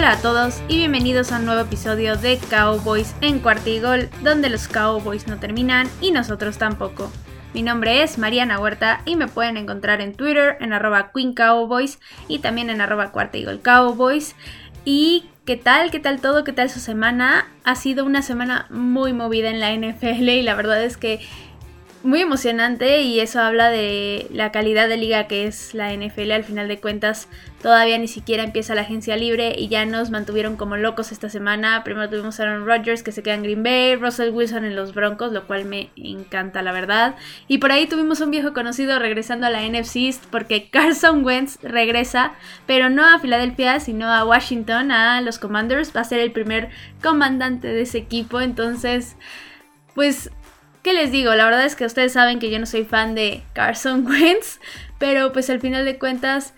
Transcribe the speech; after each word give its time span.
Hola 0.00 0.12
a 0.12 0.22
todos 0.22 0.62
y 0.66 0.78
bienvenidos 0.78 1.30
a 1.30 1.36
un 1.36 1.44
nuevo 1.44 1.60
episodio 1.60 2.16
de 2.16 2.38
Cowboys 2.48 3.14
en 3.20 3.38
Cuartigol, 3.38 4.08
donde 4.22 4.48
los 4.48 4.66
Cowboys 4.66 5.26
no 5.26 5.38
terminan 5.38 5.90
y 6.00 6.10
nosotros 6.10 6.56
tampoco. 6.56 7.12
Mi 7.52 7.60
nombre 7.60 8.02
es 8.02 8.16
Mariana 8.16 8.58
Huerta 8.58 9.02
y 9.04 9.16
me 9.16 9.28
pueden 9.28 9.58
encontrar 9.58 10.00
en 10.00 10.14
Twitter 10.14 10.56
en 10.60 10.72
arroba 10.72 11.12
Queen 11.14 11.34
y 12.28 12.38
también 12.38 12.70
en 12.70 12.80
arroba 12.80 13.12
Cowboys. 13.12 14.36
¿Y 14.86 15.26
qué 15.44 15.58
tal? 15.58 15.90
¿Qué 15.90 16.00
tal 16.00 16.22
todo? 16.22 16.44
¿Qué 16.44 16.54
tal 16.54 16.70
su 16.70 16.80
semana? 16.80 17.46
Ha 17.64 17.74
sido 17.74 18.06
una 18.06 18.22
semana 18.22 18.68
muy 18.70 19.12
movida 19.12 19.50
en 19.50 19.60
la 19.60 19.70
NFL 19.70 20.30
y 20.30 20.42
la 20.42 20.54
verdad 20.54 20.82
es 20.82 20.96
que 20.96 21.20
muy 22.02 22.22
emocionante 22.22 23.02
y 23.02 23.20
eso 23.20 23.40
habla 23.40 23.68
de 23.68 24.26
la 24.30 24.50
calidad 24.52 24.88
de 24.88 24.96
liga 24.96 25.26
que 25.26 25.46
es 25.46 25.74
la 25.74 25.92
NFL. 25.92 26.32
Al 26.32 26.44
final 26.44 26.66
de 26.66 26.80
cuentas, 26.80 27.28
todavía 27.62 27.98
ni 27.98 28.08
siquiera 28.08 28.42
empieza 28.42 28.74
la 28.74 28.82
agencia 28.82 29.16
libre 29.16 29.54
y 29.58 29.68
ya 29.68 29.84
nos 29.84 30.10
mantuvieron 30.10 30.56
como 30.56 30.76
locos 30.76 31.12
esta 31.12 31.28
semana. 31.28 31.84
Primero 31.84 32.08
tuvimos 32.08 32.40
a 32.40 32.44
Aaron 32.44 32.66
Rodgers 32.66 33.02
que 33.02 33.12
se 33.12 33.22
queda 33.22 33.34
en 33.34 33.42
Green 33.42 33.62
Bay, 33.62 33.96
Russell 33.96 34.30
Wilson 34.30 34.64
en 34.64 34.76
los 34.76 34.94
Broncos, 34.94 35.32
lo 35.32 35.46
cual 35.46 35.66
me 35.66 35.90
encanta, 35.96 36.62
la 36.62 36.72
verdad. 36.72 37.16
Y 37.48 37.58
por 37.58 37.70
ahí 37.70 37.86
tuvimos 37.86 38.20
un 38.20 38.30
viejo 38.30 38.54
conocido 38.54 38.98
regresando 38.98 39.46
a 39.46 39.50
la 39.50 39.62
NFC 39.62 39.96
East 39.96 40.24
porque 40.30 40.70
Carson 40.70 41.22
Wentz 41.24 41.58
regresa, 41.62 42.32
pero 42.66 42.88
no 42.88 43.06
a 43.06 43.18
Filadelfia, 43.18 43.78
sino 43.78 44.08
a 44.08 44.24
Washington, 44.24 44.90
a 44.90 45.20
los 45.20 45.38
Commanders. 45.38 45.94
Va 45.94 46.00
a 46.00 46.04
ser 46.04 46.20
el 46.20 46.32
primer 46.32 46.70
comandante 47.02 47.68
de 47.68 47.82
ese 47.82 47.98
equipo, 47.98 48.40
entonces. 48.40 49.16
Pues 49.94 50.30
¿Qué 50.82 50.94
les 50.94 51.12
digo? 51.12 51.34
La 51.34 51.44
verdad 51.44 51.66
es 51.66 51.76
que 51.76 51.84
ustedes 51.84 52.14
saben 52.14 52.38
que 52.38 52.50
yo 52.50 52.58
no 52.58 52.66
soy 52.66 52.84
fan 52.84 53.14
de 53.14 53.42
Carson 53.52 54.06
Wentz, 54.08 54.60
pero 54.98 55.32
pues 55.32 55.50
al 55.50 55.60
final 55.60 55.84
de 55.84 55.98
cuentas 55.98 56.54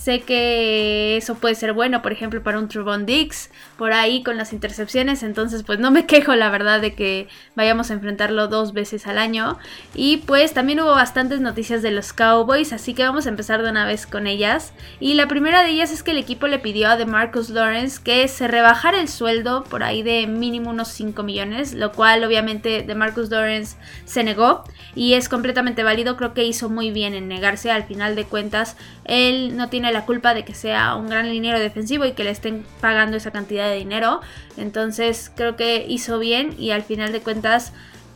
Sé 0.00 0.20
que 0.20 1.18
eso 1.18 1.34
puede 1.34 1.54
ser 1.54 1.74
bueno, 1.74 2.00
por 2.00 2.10
ejemplo, 2.10 2.42
para 2.42 2.58
un 2.58 2.68
Trubon 2.68 3.04
Dix, 3.04 3.50
por 3.76 3.92
ahí 3.92 4.22
con 4.22 4.38
las 4.38 4.54
intercepciones. 4.54 5.22
Entonces, 5.22 5.62
pues 5.62 5.78
no 5.78 5.90
me 5.90 6.06
quejo, 6.06 6.34
la 6.36 6.48
verdad, 6.48 6.80
de 6.80 6.94
que 6.94 7.28
vayamos 7.54 7.90
a 7.90 7.92
enfrentarlo 7.92 8.48
dos 8.48 8.72
veces 8.72 9.06
al 9.06 9.18
año. 9.18 9.58
Y 9.94 10.18
pues 10.18 10.54
también 10.54 10.80
hubo 10.80 10.92
bastantes 10.92 11.42
noticias 11.42 11.82
de 11.82 11.90
los 11.90 12.14
Cowboys, 12.14 12.72
así 12.72 12.94
que 12.94 13.02
vamos 13.02 13.26
a 13.26 13.28
empezar 13.28 13.62
de 13.62 13.68
una 13.68 13.84
vez 13.84 14.06
con 14.06 14.26
ellas. 14.26 14.72
Y 15.00 15.12
la 15.14 15.28
primera 15.28 15.62
de 15.62 15.68
ellas 15.68 15.92
es 15.92 16.02
que 16.02 16.12
el 16.12 16.18
equipo 16.18 16.46
le 16.46 16.58
pidió 16.58 16.88
a 16.88 16.96
DeMarcus 16.96 17.50
Lawrence 17.50 18.00
que 18.02 18.26
se 18.28 18.48
rebajara 18.48 19.02
el 19.02 19.08
sueldo 19.08 19.64
por 19.64 19.82
ahí 19.82 20.02
de 20.02 20.26
mínimo 20.26 20.70
unos 20.70 20.88
5 20.88 21.22
millones, 21.24 21.74
lo 21.74 21.92
cual 21.92 22.24
obviamente 22.24 22.84
DeMarcus 22.84 23.28
Lawrence 23.28 23.76
se 24.06 24.24
negó 24.24 24.64
y 24.94 25.12
es 25.12 25.28
completamente 25.28 25.82
válido. 25.82 26.16
Creo 26.16 26.32
que 26.32 26.44
hizo 26.44 26.70
muy 26.70 26.90
bien 26.90 27.12
en 27.12 27.28
negarse. 27.28 27.70
Al 27.70 27.84
final 27.84 28.16
de 28.16 28.24
cuentas, 28.24 28.78
él 29.04 29.58
no 29.58 29.68
tiene 29.68 29.89
la 29.92 30.06
culpa 30.06 30.34
de 30.34 30.44
que 30.44 30.54
sea 30.54 30.94
un 30.96 31.08
gran 31.08 31.30
liniero 31.30 31.58
defensivo 31.58 32.04
y 32.04 32.12
que 32.12 32.24
le 32.24 32.30
estén 32.30 32.64
pagando 32.80 33.16
esa 33.16 33.30
cantidad 33.30 33.68
de 33.68 33.76
dinero. 33.76 34.20
Entonces 34.56 35.30
creo 35.34 35.56
que 35.56 35.84
hizo 35.88 36.18
bien 36.18 36.54
y 36.58 36.70
al 36.70 36.82
final 36.82 37.12
de 37.12 37.20
cuentas 37.20 37.72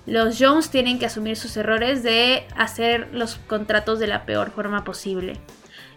los 0.06 0.36
Jones 0.39 0.70
tienen 0.70 0.98
que 0.98 1.06
asumir 1.06 1.36
sus 1.36 1.56
errores 1.56 2.03
de 2.03 2.47
hacer 2.56 3.08
los 3.12 3.36
contratos 3.36 3.98
de 3.98 4.06
la 4.06 4.27
peor 4.27 4.50
forma 4.50 4.84
posible. 4.84 5.41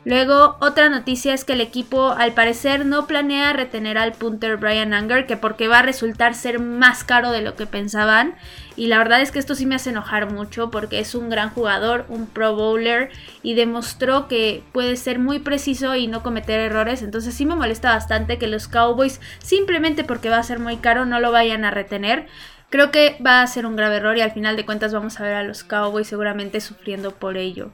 Luego, 0.05 0.55
otra 0.61 0.87
noticia 0.87 1.33
es 1.33 1.43
que 1.43 1.53
el 1.53 1.61
equipo 1.61 2.11
al 2.11 2.33
parecer 2.33 2.85
no 2.85 3.07
planea 3.07 3.51
retener 3.51 3.97
al 3.97 4.13
punter 4.13 4.55
Brian 4.55 4.93
Anger, 4.93 5.25
que 5.25 5.35
porque 5.35 5.67
va 5.67 5.79
a 5.79 5.81
resultar 5.81 6.33
ser 6.33 6.59
más 6.59 7.03
caro 7.03 7.31
de 7.31 7.41
lo 7.41 7.55
que 7.55 7.65
pensaban. 7.65 8.35
Y 8.77 8.87
la 8.87 8.99
verdad 8.99 9.21
es 9.21 9.31
que 9.31 9.39
esto 9.39 9.53
sí 9.53 9.65
me 9.65 9.75
hace 9.75 9.89
enojar 9.89 10.31
mucho 10.31 10.71
porque 10.71 10.99
es 10.99 11.13
un 11.13 11.29
gran 11.29 11.49
jugador, 11.49 12.05
un 12.09 12.27
pro 12.27 12.55
bowler 12.55 13.09
y 13.43 13.55
demostró 13.55 14.27
que 14.27 14.63
puede 14.71 14.95
ser 14.95 15.19
muy 15.19 15.39
preciso 15.39 15.95
y 15.95 16.07
no 16.07 16.23
cometer 16.23 16.59
errores. 16.59 17.01
Entonces 17.01 17.33
sí 17.33 17.45
me 17.45 17.55
molesta 17.55 17.89
bastante 17.89 18.37
que 18.37 18.47
los 18.47 18.67
Cowboys 18.67 19.19
simplemente 19.39 20.03
porque 20.03 20.29
va 20.29 20.37
a 20.37 20.43
ser 20.43 20.59
muy 20.59 20.77
caro 20.77 21.05
no 21.05 21.19
lo 21.19 21.31
vayan 21.31 21.65
a 21.65 21.71
retener. 21.71 22.27
Creo 22.69 22.91
que 22.91 23.17
va 23.25 23.41
a 23.41 23.47
ser 23.47 23.65
un 23.65 23.75
grave 23.75 23.97
error 23.97 24.17
y 24.17 24.21
al 24.21 24.31
final 24.31 24.55
de 24.55 24.65
cuentas 24.65 24.93
vamos 24.93 25.19
a 25.19 25.23
ver 25.23 25.33
a 25.33 25.43
los 25.43 25.63
Cowboys 25.63 26.07
seguramente 26.07 26.61
sufriendo 26.61 27.11
por 27.11 27.37
ello. 27.37 27.71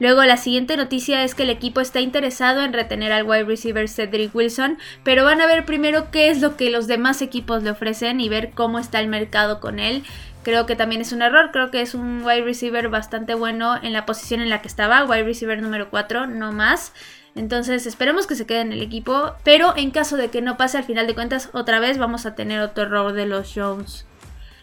Luego 0.00 0.24
la 0.24 0.36
siguiente 0.36 0.76
noticia 0.76 1.24
es 1.24 1.34
que 1.34 1.42
el 1.42 1.50
equipo 1.50 1.80
está 1.80 2.00
interesado 2.00 2.62
en 2.62 2.72
retener 2.72 3.12
al 3.12 3.24
wide 3.24 3.44
receiver 3.44 3.88
Cedric 3.88 4.34
Wilson, 4.34 4.78
pero 5.02 5.24
van 5.24 5.40
a 5.40 5.46
ver 5.46 5.64
primero 5.64 6.10
qué 6.12 6.30
es 6.30 6.40
lo 6.40 6.56
que 6.56 6.70
los 6.70 6.86
demás 6.86 7.20
equipos 7.20 7.64
le 7.64 7.70
ofrecen 7.70 8.20
y 8.20 8.28
ver 8.28 8.50
cómo 8.50 8.78
está 8.78 9.00
el 9.00 9.08
mercado 9.08 9.58
con 9.58 9.80
él. 9.80 10.04
Creo 10.44 10.66
que 10.66 10.76
también 10.76 11.00
es 11.00 11.12
un 11.12 11.20
error, 11.20 11.50
creo 11.52 11.70
que 11.70 11.82
es 11.82 11.94
un 11.94 12.22
wide 12.24 12.42
receiver 12.42 12.88
bastante 12.88 13.34
bueno 13.34 13.76
en 13.82 13.92
la 13.92 14.06
posición 14.06 14.40
en 14.40 14.50
la 14.50 14.62
que 14.62 14.68
estaba, 14.68 15.04
wide 15.04 15.24
receiver 15.24 15.60
número 15.60 15.90
4, 15.90 16.26
no 16.28 16.52
más. 16.52 16.92
Entonces 17.34 17.86
esperemos 17.86 18.26
que 18.26 18.36
se 18.36 18.46
quede 18.46 18.60
en 18.60 18.72
el 18.72 18.82
equipo, 18.82 19.34
pero 19.44 19.76
en 19.76 19.90
caso 19.90 20.16
de 20.16 20.28
que 20.28 20.42
no 20.42 20.56
pase 20.56 20.78
al 20.78 20.84
final 20.84 21.06
de 21.06 21.14
cuentas 21.14 21.50
otra 21.52 21.80
vez 21.80 21.98
vamos 21.98 22.24
a 22.24 22.34
tener 22.34 22.60
otro 22.60 22.84
error 22.84 23.12
de 23.12 23.26
los 23.26 23.52
Jones. 23.54 24.06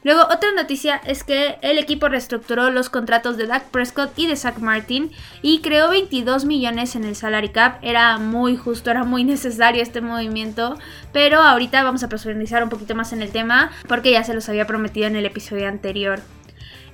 Luego, 0.06 0.22
otra 0.26 0.52
noticia 0.52 1.02
es 1.04 1.24
que 1.24 1.58
el 1.64 1.80
equipo 1.80 2.08
reestructuró 2.08 2.70
los 2.70 2.90
contratos 2.90 3.38
de 3.38 3.48
Dak 3.48 3.64
Prescott 3.70 4.12
y 4.20 4.28
de 4.28 4.36
Zach 4.36 4.60
Martin 4.60 5.10
y 5.42 5.62
creó 5.62 5.90
22 5.90 6.46
millones 6.46 6.96
en 6.96 7.06
el 7.06 7.16
salary 7.16 7.50
cap. 7.50 7.80
Era 7.82 8.20
muy 8.20 8.56
justo, 8.56 8.92
era 8.92 9.04
muy 9.04 9.24
necesario 9.24 9.82
este 9.82 10.02
movimiento, 10.02 10.78
pero 11.12 11.42
ahorita 11.42 11.82
vamos 11.82 12.04
a 12.04 12.08
profundizar 12.08 12.64
un 12.64 12.70
poquito 12.70 12.94
más 12.94 13.14
en 13.14 13.24
el 13.24 13.32
tema 13.32 13.72
porque 13.88 14.12
ya 14.12 14.24
se 14.24 14.36
los 14.36 14.48
había 14.48 14.68
prometido 14.68 15.08
en 15.08 15.16
el 15.16 15.26
episodio 15.26 15.68
anterior. 15.68 16.22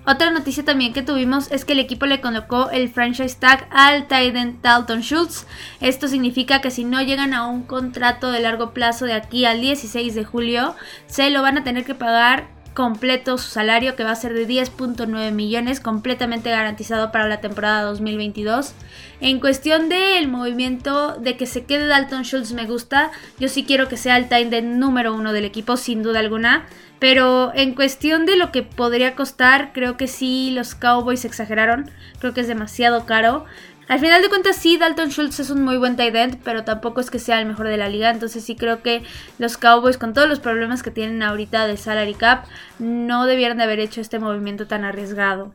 Otra 0.06 0.32
noticia 0.32 0.64
también 0.64 0.94
que 0.94 1.02
tuvimos 1.02 1.52
es 1.52 1.66
que 1.66 1.74
el 1.74 1.80
equipo 1.80 2.06
le 2.06 2.22
colocó 2.22 2.70
el 2.70 2.88
franchise 2.88 3.36
tag 3.38 3.68
al 3.72 4.04
Titan 4.04 4.60
Dalton 4.62 5.02
Schultz. 5.02 5.46
Esto 5.82 6.08
significa 6.08 6.62
que 6.62 6.72
si 6.72 6.86
no 6.86 7.02
llegan 7.02 7.34
a 7.34 7.46
un 7.46 7.64
contrato 7.64 8.32
de 8.32 8.40
largo 8.40 8.72
plazo 8.72 9.04
de 9.04 9.14
aquí 9.14 9.44
al 9.44 9.60
16 9.60 10.16
de 10.16 10.24
julio, 10.24 10.76
se 11.08 11.30
lo 11.30 11.42
van 11.42 11.58
a 11.58 11.66
tener 11.66 11.84
que 11.84 11.94
pagar 11.94 12.61
completo 12.74 13.38
su 13.38 13.50
salario 13.50 13.96
que 13.96 14.04
va 14.04 14.12
a 14.12 14.16
ser 14.16 14.34
de 14.34 14.48
10.9 14.48 15.32
millones 15.32 15.80
completamente 15.80 16.50
garantizado 16.50 17.12
para 17.12 17.28
la 17.28 17.42
temporada 17.42 17.84
2022 17.84 18.74
en 19.22 19.40
cuestión 19.40 19.88
del 19.88 20.28
movimiento 20.28 21.16
de 21.16 21.38
que 21.38 21.46
se 21.46 21.66
quede 21.66 21.86
Dalton 21.86 22.24
Schultz 22.24 22.54
me 22.54 22.66
gusta. 22.66 23.12
Yo 23.40 23.50
sí 23.50 23.64
quiero 23.64 23.88
que 23.88 23.96
sea 23.96 24.18
el 24.18 24.28
time 24.28 24.64
número 24.64 25.14
uno 25.14 25.32
del 25.32 25.46
equipo 25.46 25.78
sin 25.78 26.02
duda 26.02 26.20
alguna. 26.20 26.66
Pero 26.98 27.52
en 27.54 27.76
cuestión 27.76 28.26
de 28.26 28.36
lo 28.36 28.52
que 28.52 28.64
podría 28.64 29.16
costar 29.16 29.74
creo 29.74 29.96
que 29.96 30.08
sí 30.08 30.50
los 30.52 30.74
Cowboys 30.74 31.24
exageraron. 31.24 31.92
Creo 32.20 32.34
que 32.34 32.42
es 32.42 32.48
demasiado 32.48 33.06
caro 33.06 33.46
al 33.88 34.00
final 34.00 34.22
de 34.22 34.30
cuentas, 34.30 34.56
sí, 34.56 34.78
Dalton 34.78 35.10
Schultz 35.10 35.40
es 35.40 35.50
un 35.50 35.64
muy 35.64 35.78
buen 35.78 35.96
tight 35.98 36.16
end, 36.16 36.40
pero 36.44 36.64
tampoco 36.64 37.02
es 37.02 37.10
que 37.10 37.20
sea 37.20 37.40
el 37.40 37.46
mejor 37.46 37.68
de 37.68 37.78
la 37.78 37.90
liga. 37.90 38.10
Entonces, 38.10 38.44
sí 38.44 38.56
creo 38.56 38.82
que 38.82 39.04
los 39.38 39.58
Cowboys, 39.58 39.98
con 39.98 40.14
todos 40.14 40.30
los 40.30 40.40
problemas 40.40 40.82
que 40.82 40.92
tienen 40.92 41.22
ahorita 41.24 41.68
de 41.68 41.78
salary 41.78 42.14
cap, 42.14 42.46
no 42.80 43.26
debieron 43.26 43.58
de 43.58 43.64
haber 43.64 43.80
hecho 43.80 44.00
este 44.00 44.20
movimiento 44.20 44.68
tan 44.68 44.86
arriesgado. 44.86 45.52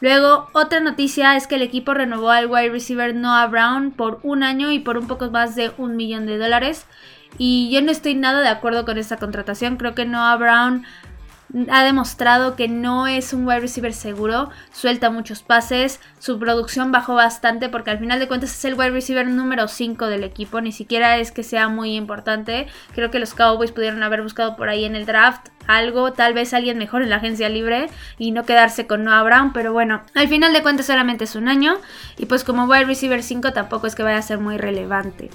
Luego, 0.00 0.48
otra 0.52 0.80
noticia 0.80 1.36
es 1.36 1.46
que 1.46 1.54
el 1.54 1.62
equipo 1.62 1.94
renovó 1.94 2.30
al 2.30 2.46
wide 2.46 2.68
receiver 2.68 3.14
Noah 3.14 3.46
Brown 3.46 3.90
por 3.90 4.20
un 4.22 4.42
año 4.42 4.70
y 4.70 4.78
por 4.78 4.98
un 4.98 5.06
poco 5.06 5.30
más 5.30 5.56
de 5.56 5.72
un 5.78 5.96
millón 5.96 6.26
de 6.26 6.38
dólares. 6.38 6.86
Y 7.38 7.70
yo 7.72 7.82
no 7.82 7.90
estoy 7.90 8.14
nada 8.14 8.42
de 8.42 8.48
acuerdo 8.48 8.84
con 8.84 8.98
esta 8.98 9.16
contratación. 9.16 9.76
Creo 9.76 9.94
que 9.94 10.04
Noah 10.04 10.36
Brown 10.36 10.84
ha 11.70 11.84
demostrado 11.84 12.54
que 12.54 12.68
no 12.68 13.06
es 13.06 13.32
un 13.32 13.46
wide 13.46 13.60
receiver 13.60 13.94
seguro, 13.94 14.50
suelta 14.72 15.10
muchos 15.10 15.42
pases, 15.42 16.00
su 16.18 16.38
producción 16.38 16.92
bajó 16.92 17.14
bastante 17.14 17.68
porque 17.68 17.90
al 17.90 17.98
final 17.98 18.18
de 18.18 18.28
cuentas 18.28 18.50
es 18.50 18.64
el 18.64 18.74
wide 18.74 18.90
receiver 18.90 19.26
número 19.26 19.66
5 19.66 20.06
del 20.06 20.24
equipo, 20.24 20.60
ni 20.60 20.72
siquiera 20.72 21.16
es 21.16 21.32
que 21.32 21.42
sea 21.42 21.68
muy 21.68 21.96
importante. 21.96 22.66
Creo 22.94 23.10
que 23.10 23.18
los 23.18 23.34
Cowboys 23.34 23.72
pudieron 23.72 24.02
haber 24.02 24.22
buscado 24.22 24.56
por 24.56 24.68
ahí 24.68 24.84
en 24.84 24.96
el 24.96 25.06
draft 25.06 25.48
algo, 25.66 26.12
tal 26.12 26.34
vez 26.34 26.52
alguien 26.52 26.78
mejor 26.78 27.02
en 27.02 27.10
la 27.10 27.16
agencia 27.16 27.48
libre 27.48 27.88
y 28.18 28.30
no 28.32 28.44
quedarse 28.44 28.86
con 28.86 29.04
Noah 29.04 29.22
Brown, 29.22 29.52
pero 29.52 29.72
bueno, 29.72 30.02
al 30.14 30.28
final 30.28 30.52
de 30.52 30.62
cuentas 30.62 30.86
solamente 30.86 31.24
es 31.24 31.34
un 31.34 31.48
año 31.48 31.76
y 32.18 32.26
pues 32.26 32.44
como 32.44 32.66
wide 32.66 32.84
receiver 32.84 33.22
5 33.22 33.52
tampoco 33.52 33.86
es 33.86 33.94
que 33.94 34.02
vaya 34.02 34.18
a 34.18 34.22
ser 34.22 34.38
muy 34.38 34.58
relevante. 34.58 35.30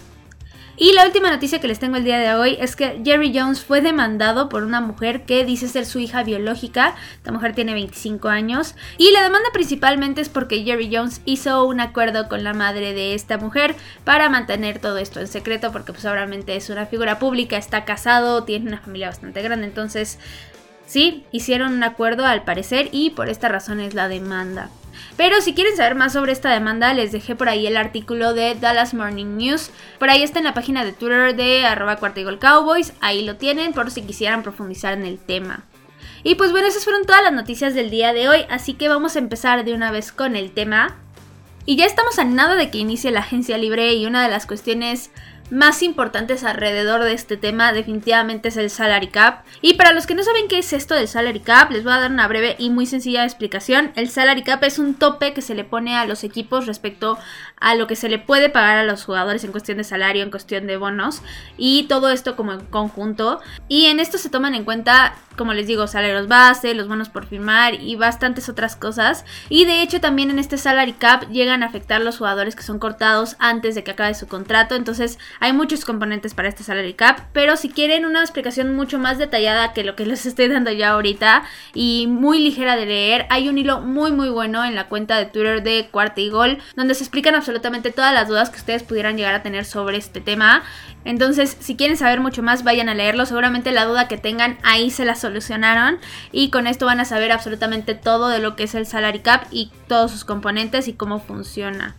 Y 0.81 0.93
la 0.93 1.05
última 1.05 1.29
noticia 1.29 1.61
que 1.61 1.67
les 1.67 1.77
tengo 1.77 1.97
el 1.97 2.03
día 2.03 2.17
de 2.17 2.33
hoy 2.33 2.57
es 2.59 2.75
que 2.75 3.03
Jerry 3.05 3.31
Jones 3.37 3.63
fue 3.63 3.81
demandado 3.81 4.49
por 4.49 4.63
una 4.63 4.81
mujer 4.81 5.25
que 5.25 5.45
dice 5.45 5.67
ser 5.67 5.85
su 5.85 5.99
hija 5.99 6.23
biológica. 6.23 6.95
Esta 7.17 7.31
mujer 7.31 7.53
tiene 7.53 7.73
25 7.73 8.29
años. 8.29 8.73
Y 8.97 9.11
la 9.11 9.21
demanda 9.21 9.49
principalmente 9.53 10.21
es 10.21 10.29
porque 10.29 10.63
Jerry 10.63 10.89
Jones 10.91 11.21
hizo 11.25 11.65
un 11.65 11.81
acuerdo 11.81 12.27
con 12.27 12.43
la 12.43 12.55
madre 12.55 12.95
de 12.95 13.13
esta 13.13 13.37
mujer 13.37 13.75
para 14.05 14.27
mantener 14.29 14.79
todo 14.79 14.97
esto 14.97 15.19
en 15.19 15.27
secreto 15.27 15.71
porque 15.71 15.93
pues 15.93 16.03
obviamente 16.05 16.55
es 16.55 16.71
una 16.71 16.87
figura 16.87 17.19
pública, 17.19 17.57
está 17.57 17.85
casado, 17.85 18.43
tiene 18.43 18.69
una 18.69 18.79
familia 18.79 19.09
bastante 19.09 19.43
grande. 19.43 19.67
Entonces, 19.67 20.17
sí, 20.87 21.27
hicieron 21.31 21.73
un 21.73 21.83
acuerdo 21.83 22.25
al 22.25 22.43
parecer 22.43 22.89
y 22.91 23.11
por 23.11 23.29
esta 23.29 23.49
razón 23.49 23.81
es 23.81 23.93
la 23.93 24.07
demanda. 24.07 24.71
Pero 25.17 25.41
si 25.41 25.53
quieren 25.53 25.75
saber 25.75 25.95
más 25.95 26.13
sobre 26.13 26.31
esta 26.31 26.49
demanda, 26.49 26.93
les 26.93 27.11
dejé 27.11 27.35
por 27.35 27.49
ahí 27.49 27.67
el 27.67 27.77
artículo 27.77 28.33
de 28.33 28.55
Dallas 28.55 28.93
Morning 28.93 29.37
News. 29.37 29.71
Por 29.99 30.09
ahí 30.09 30.23
está 30.23 30.39
en 30.39 30.45
la 30.45 30.53
página 30.53 30.83
de 30.83 30.93
Twitter 30.93 31.35
de 31.35 31.65
arroba 31.65 31.97
Cowboys. 32.39 32.93
Ahí 33.01 33.23
lo 33.23 33.35
tienen 33.35 33.73
por 33.73 33.91
si 33.91 34.01
quisieran 34.01 34.43
profundizar 34.43 34.93
en 34.93 35.05
el 35.05 35.19
tema. 35.19 35.65
Y 36.23 36.35
pues 36.35 36.51
bueno, 36.51 36.67
esas 36.67 36.83
fueron 36.83 37.05
todas 37.05 37.23
las 37.23 37.33
noticias 37.33 37.73
del 37.73 37.89
día 37.89 38.13
de 38.13 38.29
hoy, 38.29 38.45
así 38.49 38.73
que 38.73 38.87
vamos 38.87 39.15
a 39.15 39.19
empezar 39.19 39.65
de 39.65 39.73
una 39.73 39.91
vez 39.91 40.11
con 40.11 40.35
el 40.35 40.51
tema. 40.51 40.97
Y 41.65 41.75
ya 41.75 41.85
estamos 41.85 42.17
a 42.19 42.23
nada 42.23 42.55
de 42.55 42.69
que 42.69 42.79
inicie 42.79 43.11
la 43.11 43.19
agencia 43.21 43.57
libre 43.57 43.93
y 43.93 44.05
una 44.05 44.23
de 44.23 44.29
las 44.29 44.45
cuestiones 44.45 45.11
más 45.51 45.83
importantes 45.83 46.43
alrededor 46.43 47.03
de 47.03 47.13
este 47.13 47.37
tema 47.37 47.73
definitivamente 47.73 48.47
es 48.47 48.57
el 48.57 48.69
salary 48.69 49.07
cap. 49.07 49.43
Y 49.61 49.73
para 49.73 49.91
los 49.91 50.07
que 50.07 50.15
no 50.15 50.23
saben 50.23 50.47
qué 50.47 50.59
es 50.59 50.73
esto 50.73 50.95
del 50.95 51.07
salary 51.07 51.41
cap, 51.41 51.69
les 51.71 51.83
voy 51.83 51.93
a 51.93 51.99
dar 51.99 52.11
una 52.11 52.27
breve 52.27 52.55
y 52.57 52.69
muy 52.69 52.85
sencilla 52.85 53.25
explicación. 53.25 53.91
El 53.95 54.09
salary 54.09 54.43
cap 54.43 54.63
es 54.63 54.79
un 54.79 54.95
tope 54.95 55.33
que 55.33 55.41
se 55.41 55.53
le 55.53 55.65
pone 55.65 55.97
a 55.97 56.05
los 56.05 56.23
equipos 56.23 56.67
respecto 56.67 57.19
a 57.61 57.75
lo 57.75 57.87
que 57.87 57.95
se 57.95 58.09
le 58.09 58.19
puede 58.19 58.49
pagar 58.49 58.77
a 58.77 58.83
los 58.83 59.05
jugadores 59.05 59.43
en 59.43 59.51
cuestión 59.51 59.77
de 59.77 59.83
salario, 59.83 60.23
en 60.23 60.31
cuestión 60.31 60.67
de 60.67 60.77
bonos 60.77 61.21
y 61.57 61.83
todo 61.83 62.09
esto 62.09 62.35
como 62.35 62.53
en 62.53 62.65
conjunto. 62.65 63.39
Y 63.67 63.85
en 63.85 63.99
esto 63.99 64.17
se 64.17 64.29
toman 64.29 64.55
en 64.55 64.65
cuenta, 64.65 65.15
como 65.37 65.53
les 65.53 65.67
digo, 65.67 65.87
salarios 65.87 66.27
base, 66.27 66.73
los 66.73 66.87
bonos 66.87 67.09
por 67.09 67.27
firmar 67.27 67.75
y 67.75 67.95
bastantes 67.95 68.49
otras 68.49 68.75
cosas. 68.75 69.23
Y 69.47 69.65
de 69.65 69.81
hecho 69.83 70.01
también 70.01 70.31
en 70.31 70.39
este 70.39 70.57
salary 70.57 70.93
cap 70.93 71.29
llegan 71.29 71.63
a 71.63 71.67
afectar 71.67 72.01
los 72.01 72.17
jugadores 72.17 72.55
que 72.55 72.63
son 72.63 72.79
cortados 72.79 73.35
antes 73.39 73.75
de 73.75 73.83
que 73.83 73.91
acabe 73.91 74.15
su 74.15 74.27
contrato. 74.27 74.75
Entonces 74.75 75.19
hay 75.39 75.53
muchos 75.53 75.85
componentes 75.85 76.33
para 76.33 76.49
este 76.49 76.63
salary 76.63 76.95
cap. 76.95 77.27
Pero 77.31 77.55
si 77.57 77.69
quieren 77.69 78.05
una 78.05 78.21
explicación 78.21 78.75
mucho 78.75 78.97
más 78.97 79.19
detallada 79.19 79.73
que 79.73 79.83
lo 79.83 79.95
que 79.95 80.05
les 80.05 80.25
estoy 80.31 80.47
dando 80.47 80.71
ya 80.71 80.91
ahorita 80.91 81.43
y 81.75 82.07
muy 82.07 82.39
ligera 82.39 82.75
de 82.75 82.87
leer, 82.87 83.27
hay 83.29 83.49
un 83.49 83.57
hilo 83.57 83.81
muy 83.81 84.11
muy 84.11 84.29
bueno 84.29 84.65
en 84.65 84.73
la 84.73 84.89
cuenta 84.89 85.17
de 85.17 85.25
Twitter 85.25 85.61
de 85.61 85.87
Cuarta 85.91 86.21
y 86.21 86.29
Gol 86.29 86.57
donde 86.75 86.95
se 86.95 87.03
explican 87.03 87.35
absolutamente 87.35 87.50
todas 87.59 88.13
las 88.13 88.27
dudas 88.27 88.49
que 88.49 88.57
ustedes 88.57 88.83
pudieran 88.83 89.17
llegar 89.17 89.33
a 89.33 89.43
tener 89.43 89.65
sobre 89.65 89.97
este 89.97 90.21
tema. 90.21 90.63
Entonces, 91.03 91.57
si 91.59 91.75
quieren 91.75 91.97
saber 91.97 92.19
mucho 92.19 92.43
más, 92.43 92.63
vayan 92.63 92.89
a 92.89 92.93
leerlo. 92.93 93.25
Seguramente 93.25 93.71
la 93.71 93.85
duda 93.85 94.07
que 94.07 94.17
tengan 94.17 94.57
ahí 94.63 94.91
se 94.91 95.05
la 95.05 95.15
solucionaron. 95.15 95.99
Y 96.31 96.49
con 96.51 96.67
esto 96.67 96.85
van 96.85 96.99
a 96.99 97.05
saber 97.05 97.31
absolutamente 97.31 97.95
todo 97.95 98.29
de 98.29 98.39
lo 98.39 98.55
que 98.55 98.63
es 98.63 98.75
el 98.75 98.85
salary 98.85 99.19
cap 99.19 99.45
y 99.51 99.71
todos 99.87 100.11
sus 100.11 100.23
componentes 100.23 100.87
y 100.87 100.93
cómo 100.93 101.19
funciona. 101.19 101.95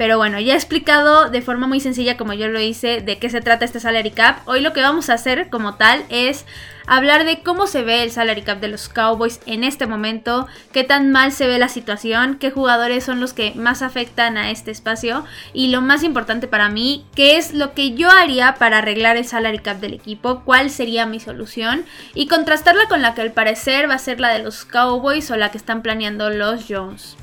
Pero 0.00 0.16
bueno, 0.16 0.40
ya 0.40 0.54
he 0.54 0.56
explicado 0.56 1.28
de 1.28 1.42
forma 1.42 1.66
muy 1.66 1.78
sencilla 1.78 2.16
como 2.16 2.32
yo 2.32 2.48
lo 2.48 2.58
hice 2.58 3.02
de 3.02 3.18
qué 3.18 3.28
se 3.28 3.42
trata 3.42 3.66
este 3.66 3.80
salary 3.80 4.12
cap. 4.12 4.38
Hoy 4.46 4.62
lo 4.62 4.72
que 4.72 4.80
vamos 4.80 5.10
a 5.10 5.12
hacer 5.12 5.50
como 5.50 5.74
tal 5.74 6.06
es 6.08 6.46
hablar 6.86 7.26
de 7.26 7.42
cómo 7.42 7.66
se 7.66 7.82
ve 7.82 8.02
el 8.02 8.10
salary 8.10 8.40
cap 8.40 8.60
de 8.60 8.68
los 8.68 8.88
Cowboys 8.88 9.40
en 9.44 9.62
este 9.62 9.86
momento, 9.86 10.48
qué 10.72 10.84
tan 10.84 11.12
mal 11.12 11.32
se 11.32 11.46
ve 11.46 11.58
la 11.58 11.68
situación, 11.68 12.38
qué 12.38 12.50
jugadores 12.50 13.04
son 13.04 13.20
los 13.20 13.34
que 13.34 13.52
más 13.56 13.82
afectan 13.82 14.38
a 14.38 14.50
este 14.50 14.70
espacio 14.70 15.26
y 15.52 15.68
lo 15.68 15.82
más 15.82 16.02
importante 16.02 16.48
para 16.48 16.70
mí, 16.70 17.04
qué 17.14 17.36
es 17.36 17.52
lo 17.52 17.74
que 17.74 17.92
yo 17.92 18.10
haría 18.10 18.54
para 18.54 18.78
arreglar 18.78 19.18
el 19.18 19.26
salary 19.26 19.58
cap 19.58 19.80
del 19.80 19.92
equipo, 19.92 20.44
cuál 20.46 20.70
sería 20.70 21.04
mi 21.04 21.20
solución 21.20 21.84
y 22.14 22.26
contrastarla 22.26 22.88
con 22.88 23.02
la 23.02 23.12
que 23.12 23.20
al 23.20 23.32
parecer 23.32 23.90
va 23.90 23.96
a 23.96 23.98
ser 23.98 24.18
la 24.18 24.30
de 24.30 24.42
los 24.42 24.64
Cowboys 24.64 25.30
o 25.30 25.36
la 25.36 25.50
que 25.50 25.58
están 25.58 25.82
planeando 25.82 26.30
los 26.30 26.64
Jones. 26.66 27.18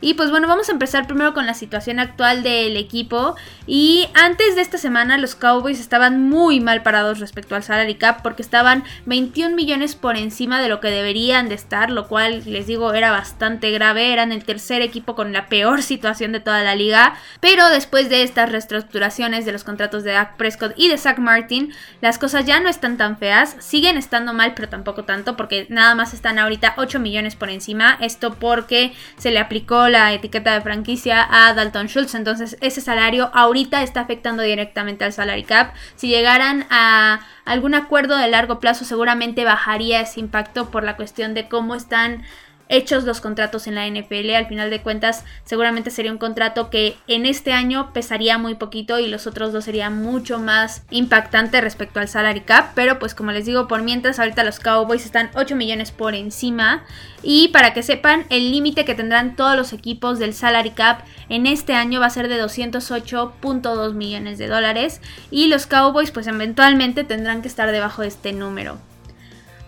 Y 0.00 0.14
pues 0.14 0.30
bueno, 0.30 0.46
vamos 0.46 0.68
a 0.68 0.72
empezar 0.72 1.06
primero 1.06 1.34
con 1.34 1.46
la 1.46 1.54
situación 1.54 1.98
actual 1.98 2.42
del 2.42 2.76
equipo. 2.76 3.34
Y 3.66 4.08
antes 4.14 4.54
de 4.54 4.62
esta 4.62 4.78
semana 4.78 5.18
los 5.18 5.34
Cowboys 5.34 5.80
estaban 5.80 6.28
muy 6.28 6.60
mal 6.60 6.82
parados 6.82 7.18
respecto 7.18 7.56
al 7.56 7.62
salary 7.62 7.96
cap 7.96 8.22
porque 8.22 8.42
estaban 8.42 8.84
21 9.06 9.56
millones 9.56 9.96
por 9.96 10.16
encima 10.16 10.60
de 10.60 10.68
lo 10.68 10.80
que 10.80 10.88
deberían 10.88 11.48
de 11.48 11.56
estar, 11.56 11.90
lo 11.90 12.06
cual 12.06 12.42
les 12.46 12.66
digo 12.66 12.94
era 12.94 13.10
bastante 13.10 13.70
grave. 13.70 14.12
Eran 14.12 14.32
el 14.32 14.44
tercer 14.44 14.82
equipo 14.82 15.14
con 15.14 15.32
la 15.32 15.48
peor 15.48 15.82
situación 15.82 16.32
de 16.32 16.40
toda 16.40 16.62
la 16.62 16.74
liga. 16.76 17.16
Pero 17.40 17.68
después 17.68 18.08
de 18.08 18.22
estas 18.22 18.50
reestructuraciones 18.50 19.44
de 19.44 19.52
los 19.52 19.64
contratos 19.64 20.04
de 20.04 20.12
Dak 20.12 20.36
Prescott 20.36 20.74
y 20.76 20.88
de 20.88 20.98
Zach 20.98 21.18
Martin, 21.18 21.72
las 22.00 22.18
cosas 22.18 22.44
ya 22.44 22.60
no 22.60 22.68
están 22.68 22.96
tan 22.96 23.18
feas. 23.18 23.56
Siguen 23.58 23.96
estando 23.96 24.32
mal, 24.32 24.54
pero 24.54 24.68
tampoco 24.68 25.04
tanto 25.04 25.36
porque 25.36 25.66
nada 25.70 25.94
más 25.94 26.14
están 26.14 26.38
ahorita 26.38 26.74
8 26.76 27.00
millones 27.00 27.34
por 27.34 27.50
encima. 27.50 27.98
Esto 28.00 28.34
porque 28.34 28.92
se 29.16 29.30
le 29.30 29.40
aplicó 29.40 29.87
la 29.88 30.12
etiqueta 30.12 30.54
de 30.54 30.60
franquicia 30.60 31.26
a 31.30 31.52
Dalton 31.54 31.86
Schultz. 31.86 32.14
Entonces 32.14 32.56
ese 32.60 32.80
salario 32.80 33.30
ahorita 33.34 33.82
está 33.82 34.00
afectando 34.00 34.42
directamente 34.42 35.04
al 35.04 35.12
salary 35.12 35.44
cap. 35.44 35.74
Si 35.96 36.08
llegaran 36.08 36.66
a 36.70 37.20
algún 37.44 37.74
acuerdo 37.74 38.16
de 38.16 38.28
largo 38.28 38.60
plazo 38.60 38.84
seguramente 38.84 39.44
bajaría 39.44 40.00
ese 40.00 40.20
impacto 40.20 40.70
por 40.70 40.84
la 40.84 40.96
cuestión 40.96 41.34
de 41.34 41.48
cómo 41.48 41.74
están 41.74 42.24
hechos 42.68 43.04
los 43.04 43.20
contratos 43.20 43.66
en 43.66 43.74
la 43.74 43.86
NFL. 43.88 44.34
Al 44.34 44.46
final 44.46 44.70
de 44.70 44.82
cuentas, 44.82 45.24
seguramente 45.44 45.90
sería 45.90 46.12
un 46.12 46.18
contrato 46.18 46.70
que 46.70 46.96
en 47.06 47.26
este 47.26 47.52
año 47.52 47.92
pesaría 47.92 48.38
muy 48.38 48.54
poquito 48.54 48.98
y 48.98 49.08
los 49.08 49.26
otros 49.26 49.52
dos 49.52 49.64
serían 49.64 50.02
mucho 50.02 50.38
más 50.38 50.82
impactante 50.90 51.60
respecto 51.60 52.00
al 52.00 52.08
salary 52.08 52.42
cap. 52.42 52.72
Pero 52.74 52.98
pues 52.98 53.14
como 53.14 53.32
les 53.32 53.46
digo, 53.46 53.68
por 53.68 53.82
mientras 53.82 54.18
ahorita 54.18 54.44
los 54.44 54.60
Cowboys 54.60 55.04
están 55.04 55.30
8 55.34 55.56
millones 55.56 55.90
por 55.90 56.14
encima. 56.14 56.84
Y 57.22 57.48
para 57.48 57.74
que 57.74 57.82
sepan, 57.82 58.24
el 58.30 58.50
límite 58.50 58.84
que 58.84 58.94
tendrán 58.94 59.34
todos 59.34 59.56
los 59.56 59.72
equipos 59.72 60.18
del 60.18 60.34
salary 60.34 60.70
cap 60.70 61.00
en 61.28 61.46
este 61.46 61.74
año 61.74 62.00
va 62.00 62.06
a 62.06 62.10
ser 62.10 62.28
de 62.28 62.42
208.2 62.42 63.94
millones 63.94 64.38
de 64.38 64.46
dólares. 64.46 65.00
Y 65.30 65.48
los 65.48 65.66
Cowboys 65.66 66.10
pues 66.10 66.26
eventualmente 66.26 67.04
tendrán 67.04 67.42
que 67.42 67.48
estar 67.48 67.70
debajo 67.72 68.02
de 68.02 68.08
este 68.08 68.32
número. 68.32 68.78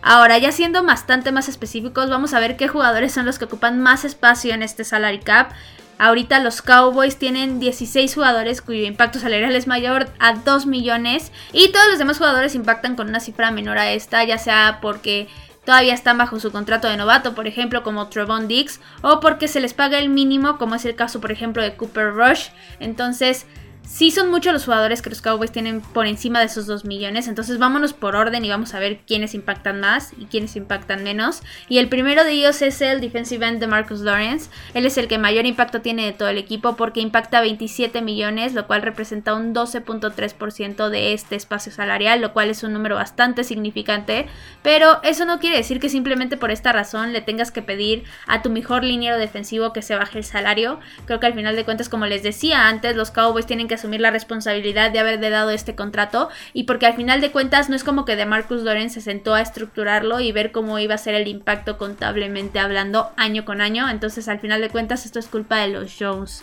Ahora, 0.02 0.38
ya 0.38 0.50
siendo 0.52 0.82
bastante 0.82 1.32
más 1.32 1.49
específicos, 1.49 2.08
vamos 2.08 2.32
a 2.32 2.41
ver 2.41 2.56
qué 2.56 2.69
jugadores 2.69 3.12
son 3.12 3.26
los 3.26 3.38
que 3.38 3.44
ocupan 3.44 3.81
más 3.81 4.05
espacio 4.05 4.55
en 4.55 4.62
este 4.62 4.85
salary 4.85 5.20
cap. 5.20 5.52
Ahorita 5.99 6.41
los 6.41 6.62
Cowboys 6.62 7.19
tienen 7.19 7.61
16 7.61 8.14
jugadores 8.14 8.62
cuyo 8.62 8.87
impacto 8.87 9.19
salarial 9.19 9.55
es 9.55 9.67
mayor 9.67 10.08
a 10.19 10.32
2 10.32 10.64
millones 10.64 11.31
y 11.52 11.70
todos 11.73 11.88
los 11.91 11.99
demás 11.99 12.17
jugadores 12.17 12.55
impactan 12.55 12.97
con 12.97 13.11
una 13.11 13.20
cifra 13.20 13.50
menor 13.50 13.76
a 13.76 13.91
esta, 13.91 14.25
ya 14.25 14.38
sea 14.38 14.79
porque 14.81 15.29
todavía 15.67 15.93
están 15.93 16.17
bajo 16.17 16.41
su 16.41 16.50
contrato 16.50 16.88
de 16.88 16.96
novato, 16.96 17.35
por 17.35 17.46
ejemplo, 17.46 17.82
como 17.82 18.08
Trevon 18.08 18.49
Dix, 18.49 18.81
o 19.03 19.20
porque 19.20 19.46
se 19.46 19.61
les 19.61 19.75
paga 19.75 19.99
el 19.99 20.08
mínimo, 20.08 20.56
como 20.56 20.75
es 20.75 20.87
el 20.87 20.94
caso, 20.94 21.20
por 21.20 21.32
ejemplo, 21.32 21.62
de 21.62 21.76
Cooper 21.76 22.14
Rush. 22.14 22.49
Entonces, 22.79 23.46
Sí 23.82 24.11
son 24.12 24.31
muchos 24.31 24.53
los 24.53 24.65
jugadores 24.65 25.03
que 25.03 25.11
los 25.11 25.21
Cowboys 25.21 25.50
tienen 25.50 25.81
por 25.81 26.06
encima 26.06 26.38
de 26.38 26.47
esos 26.47 26.67
2 26.67 26.85
millones, 26.85 27.27
entonces 27.27 27.59
vámonos 27.59 27.93
por 27.93 28.15
orden 28.15 28.44
y 28.44 28.49
vamos 28.49 28.73
a 28.73 28.79
ver 28.79 29.00
quiénes 29.06 29.35
impactan 29.35 29.81
más 29.81 30.12
y 30.17 30.27
quiénes 30.27 30.55
impactan 30.55 31.03
menos. 31.03 31.43
Y 31.69 31.79
el 31.79 31.88
primero 31.88 32.23
de 32.23 32.32
ellos 32.32 32.62
es 32.62 32.81
el 32.82 33.00
defensive 33.00 33.47
end 33.47 33.59
de 33.59 33.67
Marcus 33.67 34.00
Lawrence. 34.00 34.49
Él 34.75 34.87
es 34.87 34.97
el 34.97 35.09
que 35.09 35.19
mayor 35.19 35.44
impacto 35.44 35.81
tiene 35.81 36.05
de 36.05 36.12
todo 36.12 36.29
el 36.29 36.38
equipo 36.38 36.77
porque 36.77 37.00
impacta 37.00 37.41
27 37.41 38.00
millones, 38.00 38.55
lo 38.55 38.67
cual 38.67 38.82
representa 38.82 39.35
un 39.35 39.55
12.3% 39.55 40.88
de 40.88 41.12
este 41.12 41.35
espacio 41.35 41.73
salarial, 41.73 42.21
lo 42.21 42.32
cual 42.32 42.50
es 42.50 42.62
un 42.62 42.73
número 42.73 42.94
bastante 42.94 43.43
significante. 43.43 44.27
Pero 44.63 45.03
eso 45.03 45.25
no 45.25 45.41
quiere 45.41 45.56
decir 45.56 45.81
que 45.81 45.89
simplemente 45.89 46.37
por 46.37 46.53
esta 46.53 46.72
razón 46.72 47.13
le 47.13 47.22
tengas 47.22 47.51
que 47.51 47.63
pedir 47.63 48.05
a 48.27 48.43
tu 48.43 48.51
mejor 48.51 48.84
liniero 48.84 49.19
defensivo 49.19 49.72
que 49.72 49.82
se 49.82 49.96
baje 49.96 50.19
el 50.19 50.25
salario. 50.25 50.79
Creo 51.06 51.19
que 51.19 51.27
al 51.27 51.34
final 51.34 51.56
de 51.56 51.65
cuentas, 51.65 51.89
como 51.89 52.06
les 52.06 52.22
decía 52.22 52.69
antes, 52.69 52.94
los 52.94 53.10
Cowboys 53.10 53.46
tienen 53.46 53.67
que 53.70 53.77
asumir 53.77 54.00
la 54.00 54.10
responsabilidad 54.10 54.91
de 54.91 54.98
haberle 54.98 55.31
dado 55.31 55.50
este 55.50 55.77
contrato 55.77 56.29
y 56.53 56.65
porque 56.65 56.86
al 56.86 56.94
final 56.94 57.20
de 57.20 57.31
cuentas 57.31 57.70
no 57.70 57.77
es 57.77 57.84
como 57.84 58.05
que 58.05 58.17
de 58.17 58.27
Marcus 58.27 58.62
Lorenz 58.62 58.94
se 58.94 59.00
sentó 59.00 59.34
a 59.34 59.41
estructurarlo 59.41 60.19
y 60.19 60.32
ver 60.32 60.50
cómo 60.50 60.81
iba 60.81 60.96
a 60.96 60.98
ser 60.98 61.15
el 61.15 61.29
impacto 61.29 61.79
contablemente 61.79 62.58
hablando 62.58 63.12
año 63.17 63.44
con 63.44 63.60
año, 63.60 63.89
entonces 63.89 64.27
al 64.27 64.41
final 64.41 64.60
de 64.60 64.70
cuentas 64.70 65.06
esto 65.06 65.20
es 65.20 65.29
culpa 65.29 65.58
de 65.58 65.69
los 65.69 65.94
Jones. 65.96 66.43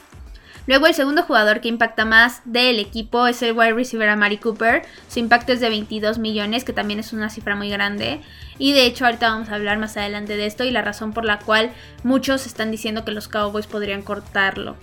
Luego 0.67 0.85
el 0.85 0.93
segundo 0.93 1.23
jugador 1.23 1.61
que 1.61 1.69
impacta 1.69 2.03
más 2.03 2.41
del 2.43 2.79
equipo 2.79 3.25
es 3.27 3.41
el 3.41 3.57
wide 3.57 3.73
receiver 3.73 4.09
Amari 4.09 4.37
Cooper. 4.37 4.83
Su 5.07 5.19
impacto 5.19 5.53
es 5.53 5.61
de 5.61 5.69
22 5.69 6.19
millones, 6.19 6.65
que 6.65 6.73
también 6.73 6.99
es 6.99 7.13
una 7.13 7.29
cifra 7.29 7.55
muy 7.55 7.69
grande. 7.69 8.19
Y 8.57 8.73
de 8.73 8.85
hecho 8.85 9.05
ahorita 9.05 9.29
vamos 9.29 9.49
a 9.49 9.55
hablar 9.55 9.77
más 9.77 9.95
adelante 9.95 10.35
de 10.35 10.45
esto 10.45 10.65
y 10.65 10.71
la 10.71 10.81
razón 10.81 11.13
por 11.13 11.23
la 11.23 11.39
cual 11.39 11.71
muchos 12.03 12.45
están 12.45 12.69
diciendo 12.69 13.05
que 13.05 13.11
los 13.11 13.29
Cowboys 13.29 13.65
podrían 13.65 14.01
cortarlo. 14.01 14.75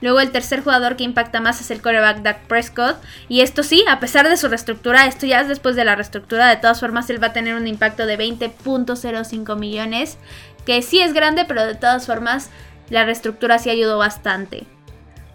Luego 0.00 0.20
el 0.20 0.30
tercer 0.30 0.62
jugador 0.62 0.96
que 0.96 1.04
impacta 1.04 1.40
más 1.40 1.60
es 1.60 1.70
el 1.70 1.82
coreback 1.82 2.22
Dak 2.22 2.46
Prescott. 2.46 2.96
Y 3.28 3.40
esto 3.40 3.62
sí, 3.62 3.84
a 3.88 4.00
pesar 4.00 4.28
de 4.28 4.36
su 4.36 4.48
reestructura, 4.48 5.06
esto 5.06 5.26
ya 5.26 5.40
es 5.40 5.48
después 5.48 5.76
de 5.76 5.84
la 5.84 5.96
reestructura, 5.96 6.48
de 6.48 6.56
todas 6.56 6.80
formas 6.80 7.10
él 7.10 7.22
va 7.22 7.28
a 7.28 7.32
tener 7.32 7.54
un 7.54 7.66
impacto 7.66 8.06
de 8.06 8.18
20.05 8.18 9.58
millones. 9.58 10.18
Que 10.64 10.82
sí 10.82 11.00
es 11.00 11.14
grande, 11.14 11.44
pero 11.46 11.64
de 11.64 11.74
todas 11.74 12.06
formas 12.06 12.50
la 12.90 13.04
reestructura 13.04 13.58
sí 13.58 13.70
ayudó 13.70 13.98
bastante. 13.98 14.66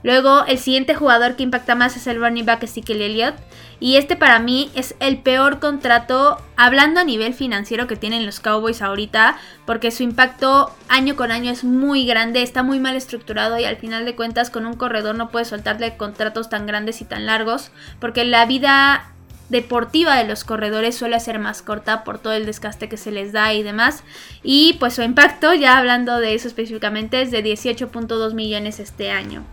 Luego, 0.04 0.46
el 0.46 0.58
siguiente 0.58 0.96
jugador 0.96 1.36
que 1.36 1.44
impacta 1.44 1.76
más 1.76 1.96
es 1.96 2.08
el 2.08 2.20
running 2.20 2.46
back 2.46 2.64
Ezekiel 2.64 3.02
Elliott. 3.02 3.36
Y 3.80 3.96
este 3.96 4.16
para 4.16 4.40
mí 4.40 4.70
es 4.76 4.96
el 5.00 5.18
peor 5.18 5.60
contrato, 5.60 6.38
hablando 6.56 7.00
a 7.00 7.04
nivel 7.04 7.34
financiero 7.34 7.88
que 7.88 7.96
tienen 7.96 8.26
los 8.26 8.40
Cowboys 8.40 8.82
ahorita, 8.82 9.38
porque 9.66 9.92
su 9.92 10.04
impacto 10.04 10.74
año 10.88 11.16
con 11.16 11.32
año 11.32 11.52
es 11.52 11.64
muy 11.64 12.06
grande, 12.06 12.44
está 12.44 12.64
muy 12.64 12.80
mal 12.80 12.96
estructurado 12.96 13.60
y 13.60 13.66
al 13.66 13.78
final 13.78 14.06
de 14.06 14.16
cuentas 14.16 14.50
con 14.50 14.66
un 14.66 14.76
corredor 14.76 15.16
no 15.16 15.30
puedes 15.30 15.50
soltarle 15.50 15.98
contratos 15.98 16.50
tan 16.50 16.66
grandes 16.66 17.02
y 17.02 17.06
tan 17.06 17.26
largos, 17.26 17.72
porque 18.00 18.24
la 18.24 18.46
vida 18.46 19.10
deportiva 19.50 20.16
de 20.16 20.26
los 20.26 20.44
corredores 20.44 20.96
suele 20.96 21.20
ser 21.20 21.40
más 21.40 21.62
corta 21.62 22.04
por 22.04 22.20
todo 22.20 22.34
el 22.34 22.46
desgaste 22.46 22.90
que 22.90 22.98
se 22.98 23.12
les 23.12 23.34
da 23.34 23.54
y 23.54 23.64
demás. 23.64 24.04
Y 24.42 24.74
pues 24.80 24.94
su 24.94 25.02
impacto, 25.02 25.54
ya 25.54 25.78
hablando 25.78 26.18
de 26.20 26.34
eso 26.34 26.48
específicamente, 26.48 27.22
es 27.22 27.32
de 27.32 27.44
18.2 27.44 28.34
millones 28.34 28.80
este 28.80 29.12
año. 29.12 29.44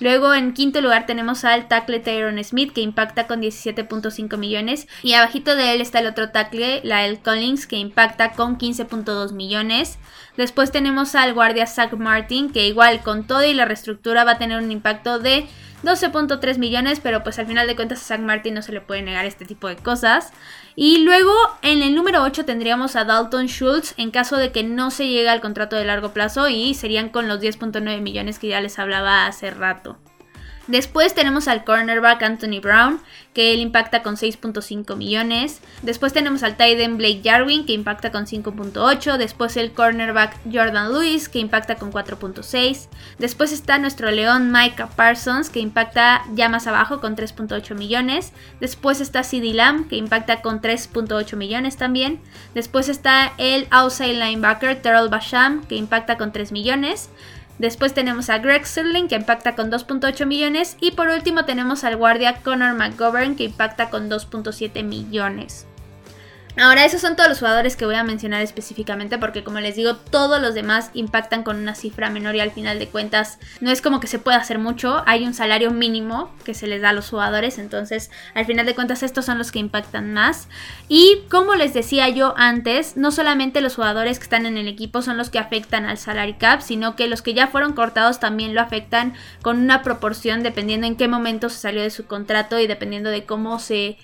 Luego 0.00 0.34
en 0.34 0.54
quinto 0.54 0.80
lugar 0.80 1.06
tenemos 1.06 1.44
al 1.44 1.68
tackle 1.68 2.00
Tyron 2.00 2.42
Smith 2.42 2.72
que 2.72 2.80
impacta 2.80 3.26
con 3.26 3.40
17.5 3.40 4.36
millones 4.36 4.88
y 5.02 5.12
abajito 5.12 5.54
de 5.54 5.72
él 5.72 5.80
está 5.80 6.00
el 6.00 6.08
otro 6.08 6.30
tackle, 6.30 6.80
Lyle 6.82 7.20
Collins 7.22 7.66
que 7.66 7.76
impacta 7.76 8.32
con 8.32 8.58
15.2 8.58 9.32
millones. 9.32 9.98
Después 10.36 10.72
tenemos 10.72 11.14
al 11.14 11.32
guardia 11.32 11.66
Zach 11.66 11.92
Martin 11.92 12.50
que 12.50 12.66
igual 12.66 13.02
con 13.02 13.26
todo 13.26 13.44
y 13.44 13.54
la 13.54 13.66
reestructura 13.66 14.24
va 14.24 14.32
a 14.32 14.38
tener 14.38 14.60
un 14.60 14.72
impacto 14.72 15.20
de 15.20 15.46
12.3 15.84 16.58
millones, 16.58 16.98
pero 17.00 17.22
pues 17.22 17.38
al 17.38 17.46
final 17.46 17.66
de 17.66 17.76
cuentas 17.76 18.00
a 18.00 18.16
Zach 18.16 18.20
Martin 18.20 18.54
no 18.54 18.62
se 18.62 18.72
le 18.72 18.80
puede 18.80 19.02
negar 19.02 19.26
este 19.26 19.44
tipo 19.44 19.68
de 19.68 19.76
cosas. 19.76 20.32
Y 20.76 20.98
luego 21.04 21.32
en 21.62 21.82
el 21.82 21.94
número 21.94 22.22
8 22.22 22.44
tendríamos 22.44 22.96
a 22.96 23.04
Dalton 23.04 23.46
Schultz 23.46 23.94
en 23.96 24.10
caso 24.10 24.36
de 24.36 24.50
que 24.50 24.64
no 24.64 24.90
se 24.90 25.06
llegue 25.06 25.28
al 25.28 25.40
contrato 25.40 25.76
de 25.76 25.84
largo 25.84 26.12
plazo 26.12 26.48
y 26.48 26.74
serían 26.74 27.10
con 27.10 27.28
los 27.28 27.40
10.9 27.40 28.00
millones 28.00 28.38
que 28.38 28.48
ya 28.48 28.60
les 28.60 28.78
hablaba 28.78 29.26
hace 29.26 29.50
rato. 29.50 29.96
Después 30.66 31.14
tenemos 31.14 31.46
al 31.46 31.64
cornerback 31.64 32.22
Anthony 32.22 32.60
Brown, 32.60 33.00
que 33.34 33.52
él 33.52 33.60
impacta 33.60 34.02
con 34.02 34.16
6.5 34.16 34.96
millones. 34.96 35.60
Después 35.82 36.12
tenemos 36.12 36.42
al 36.42 36.56
tight 36.56 36.78
end 36.80 36.96
Blake 36.96 37.20
Jarwin, 37.22 37.66
que 37.66 37.72
impacta 37.72 38.10
con 38.10 38.26
5.8. 38.26 39.18
Después 39.18 39.56
el 39.56 39.72
cornerback 39.72 40.36
Jordan 40.50 40.92
Lewis, 40.92 41.28
que 41.28 41.40
impacta 41.40 41.74
con 41.74 41.92
4.6. 41.92 42.88
Después 43.18 43.52
está 43.52 43.78
nuestro 43.78 44.10
león 44.10 44.52
Micah 44.52 44.88
Parsons, 44.88 45.50
que 45.50 45.60
impacta 45.60 46.22
ya 46.34 46.48
más 46.48 46.66
abajo 46.66 47.00
con 47.00 47.16
3.8 47.16 47.74
millones. 47.74 48.32
Después 48.60 49.00
está 49.00 49.22
CD 49.22 49.52
Lamb, 49.52 49.88
que 49.88 49.96
impacta 49.96 50.40
con 50.40 50.62
3.8 50.62 51.36
millones 51.36 51.76
también. 51.76 52.20
Después 52.54 52.88
está 52.88 53.32
el 53.36 53.66
outside 53.70 54.14
linebacker 54.14 54.80
Terrell 54.80 55.08
Basham, 55.08 55.64
que 55.66 55.76
impacta 55.76 56.16
con 56.16 56.32
3 56.32 56.52
millones. 56.52 57.10
Después 57.58 57.94
tenemos 57.94 58.30
a 58.30 58.38
Greg 58.38 58.66
Sterling 58.66 59.06
que 59.08 59.14
impacta 59.14 59.54
con 59.54 59.70
2.8 59.70 60.26
millones 60.26 60.76
y 60.80 60.90
por 60.90 61.08
último 61.08 61.44
tenemos 61.44 61.84
al 61.84 61.96
guardia 61.96 62.36
Connor 62.42 62.74
McGovern 62.74 63.36
que 63.36 63.44
impacta 63.44 63.90
con 63.90 64.10
2.7 64.10 64.82
millones. 64.82 65.66
Ahora, 66.56 66.84
esos 66.84 67.00
son 67.00 67.16
todos 67.16 67.28
los 67.28 67.40
jugadores 67.40 67.74
que 67.74 67.84
voy 67.84 67.96
a 67.96 68.04
mencionar 68.04 68.40
específicamente 68.40 69.18
porque 69.18 69.42
como 69.42 69.58
les 69.58 69.74
digo, 69.74 69.96
todos 69.96 70.40
los 70.40 70.54
demás 70.54 70.90
impactan 70.94 71.42
con 71.42 71.56
una 71.56 71.74
cifra 71.74 72.10
menor 72.10 72.36
y 72.36 72.40
al 72.40 72.52
final 72.52 72.78
de 72.78 72.86
cuentas 72.86 73.38
no 73.60 73.72
es 73.72 73.82
como 73.82 73.98
que 73.98 74.06
se 74.06 74.20
pueda 74.20 74.36
hacer 74.36 74.60
mucho, 74.60 75.02
hay 75.06 75.24
un 75.24 75.34
salario 75.34 75.72
mínimo 75.72 76.32
que 76.44 76.54
se 76.54 76.68
les 76.68 76.80
da 76.80 76.90
a 76.90 76.92
los 76.92 77.10
jugadores, 77.10 77.58
entonces 77.58 78.12
al 78.34 78.46
final 78.46 78.66
de 78.66 78.74
cuentas 78.76 79.02
estos 79.02 79.24
son 79.24 79.36
los 79.36 79.50
que 79.50 79.58
impactan 79.58 80.14
más. 80.14 80.48
Y 80.88 81.22
como 81.28 81.56
les 81.56 81.74
decía 81.74 82.08
yo 82.08 82.34
antes, 82.36 82.96
no 82.96 83.10
solamente 83.10 83.60
los 83.60 83.74
jugadores 83.74 84.18
que 84.18 84.24
están 84.24 84.46
en 84.46 84.56
el 84.56 84.68
equipo 84.68 85.02
son 85.02 85.16
los 85.16 85.30
que 85.30 85.40
afectan 85.40 85.86
al 85.86 85.98
salary 85.98 86.34
cap, 86.34 86.60
sino 86.60 86.94
que 86.94 87.08
los 87.08 87.20
que 87.20 87.34
ya 87.34 87.48
fueron 87.48 87.72
cortados 87.72 88.20
también 88.20 88.54
lo 88.54 88.60
afectan 88.60 89.14
con 89.42 89.58
una 89.58 89.82
proporción 89.82 90.44
dependiendo 90.44 90.86
en 90.86 90.96
qué 90.96 91.08
momento 91.08 91.48
se 91.48 91.58
salió 91.58 91.82
de 91.82 91.90
su 91.90 92.06
contrato 92.06 92.60
y 92.60 92.68
dependiendo 92.68 93.10
de 93.10 93.24
cómo 93.24 93.58
se 93.58 93.98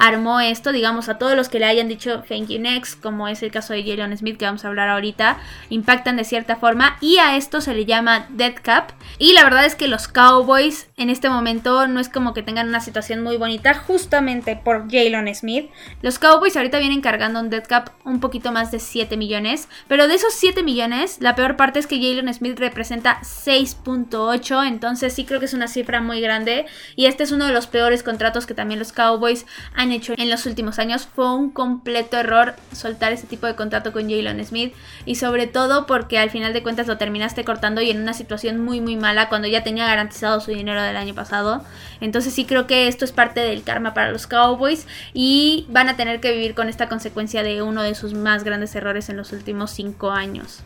armó 0.00 0.40
esto, 0.40 0.72
digamos, 0.72 1.08
a 1.08 1.18
todos 1.18 1.36
los 1.36 1.48
que 1.48 1.58
le 1.58 1.66
hayan 1.66 1.86
dicho 1.86 2.22
thank 2.28 2.48
you 2.48 2.58
next, 2.58 3.00
como 3.00 3.28
es 3.28 3.42
el 3.42 3.52
caso 3.52 3.74
de 3.74 3.84
Jalen 3.84 4.16
Smith 4.16 4.38
que 4.38 4.46
vamos 4.46 4.64
a 4.64 4.68
hablar 4.68 4.88
ahorita, 4.88 5.38
impactan 5.68 6.16
de 6.16 6.24
cierta 6.24 6.56
forma 6.56 6.96
y 7.00 7.18
a 7.18 7.36
esto 7.36 7.60
se 7.60 7.74
le 7.74 7.84
llama 7.84 8.26
dead 8.30 8.54
cap. 8.62 8.92
Y 9.18 9.34
la 9.34 9.44
verdad 9.44 9.66
es 9.66 9.74
que 9.74 9.88
los 9.88 10.08
Cowboys 10.08 10.88
en 10.96 11.10
este 11.10 11.28
momento 11.28 11.86
no 11.86 12.00
es 12.00 12.08
como 12.08 12.32
que 12.32 12.42
tengan 12.42 12.68
una 12.68 12.80
situación 12.80 13.22
muy 13.22 13.36
bonita 13.36 13.74
justamente 13.74 14.56
por 14.56 14.90
Jalen 14.90 15.32
Smith. 15.34 15.70
Los 16.00 16.18
Cowboys 16.18 16.56
ahorita 16.56 16.78
vienen 16.78 17.02
cargando 17.02 17.38
un 17.38 17.50
dead 17.50 17.64
cap 17.66 17.90
un 18.04 18.20
poquito 18.20 18.52
más 18.52 18.70
de 18.70 18.80
7 18.80 19.18
millones, 19.18 19.68
pero 19.86 20.08
de 20.08 20.14
esos 20.14 20.32
7 20.32 20.62
millones, 20.62 21.18
la 21.20 21.34
peor 21.34 21.56
parte 21.56 21.78
es 21.78 21.86
que 21.86 21.96
Jalen 21.96 22.32
Smith 22.32 22.58
representa 22.58 23.20
6.8, 23.20 24.66
entonces 24.66 25.12
sí 25.12 25.26
creo 25.26 25.40
que 25.40 25.46
es 25.46 25.54
una 25.54 25.68
cifra 25.68 26.00
muy 26.00 26.22
grande 26.22 26.64
y 26.96 27.04
este 27.04 27.24
es 27.24 27.32
uno 27.32 27.46
de 27.46 27.52
los 27.52 27.66
peores 27.66 28.02
contratos 28.02 28.46
que 28.46 28.54
también 28.54 28.78
los 28.78 28.92
Cowboys 28.92 29.44
hecho 29.92 30.14
en 30.16 30.30
los 30.30 30.46
últimos 30.46 30.78
años. 30.78 31.08
Fue 31.14 31.34
un 31.34 31.50
completo 31.50 32.16
error 32.16 32.54
soltar 32.72 33.12
ese 33.12 33.26
tipo 33.26 33.46
de 33.46 33.54
contrato 33.54 33.92
con 33.92 34.08
Jalen 34.08 34.44
Smith 34.44 34.74
y 35.06 35.16
sobre 35.16 35.46
todo 35.46 35.86
porque 35.86 36.18
al 36.18 36.30
final 36.30 36.52
de 36.52 36.62
cuentas 36.62 36.86
lo 36.86 36.98
terminaste 36.98 37.44
cortando 37.44 37.80
y 37.80 37.90
en 37.90 38.00
una 38.00 38.14
situación 38.14 38.60
muy 38.60 38.80
muy 38.80 38.96
mala 38.96 39.28
cuando 39.28 39.48
ya 39.48 39.62
tenía 39.62 39.86
garantizado 39.86 40.40
su 40.40 40.50
dinero 40.50 40.82
del 40.82 40.96
año 40.96 41.14
pasado. 41.14 41.64
Entonces 42.00 42.34
sí 42.34 42.44
creo 42.44 42.66
que 42.66 42.88
esto 42.88 43.04
es 43.04 43.12
parte 43.12 43.40
del 43.40 43.62
karma 43.62 43.94
para 43.94 44.10
los 44.10 44.26
Cowboys 44.26 44.86
y 45.12 45.66
van 45.68 45.88
a 45.88 45.96
tener 45.96 46.20
que 46.20 46.32
vivir 46.32 46.54
con 46.54 46.68
esta 46.68 46.88
consecuencia 46.88 47.42
de 47.42 47.62
uno 47.62 47.82
de 47.82 47.94
sus 47.94 48.14
más 48.14 48.44
grandes 48.44 48.74
errores 48.74 49.08
en 49.08 49.16
los 49.16 49.32
últimos 49.32 49.70
cinco 49.70 50.10
años. 50.10 50.62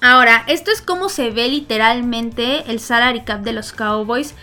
Ahora, 0.00 0.44
esto 0.48 0.70
es 0.70 0.82
como 0.82 1.08
se 1.08 1.30
ve 1.30 1.48
literalmente 1.48 2.70
el 2.70 2.78
salary 2.78 3.22
cap 3.22 3.40
de 3.40 3.54
los 3.54 3.72
Cowboys 3.72 4.34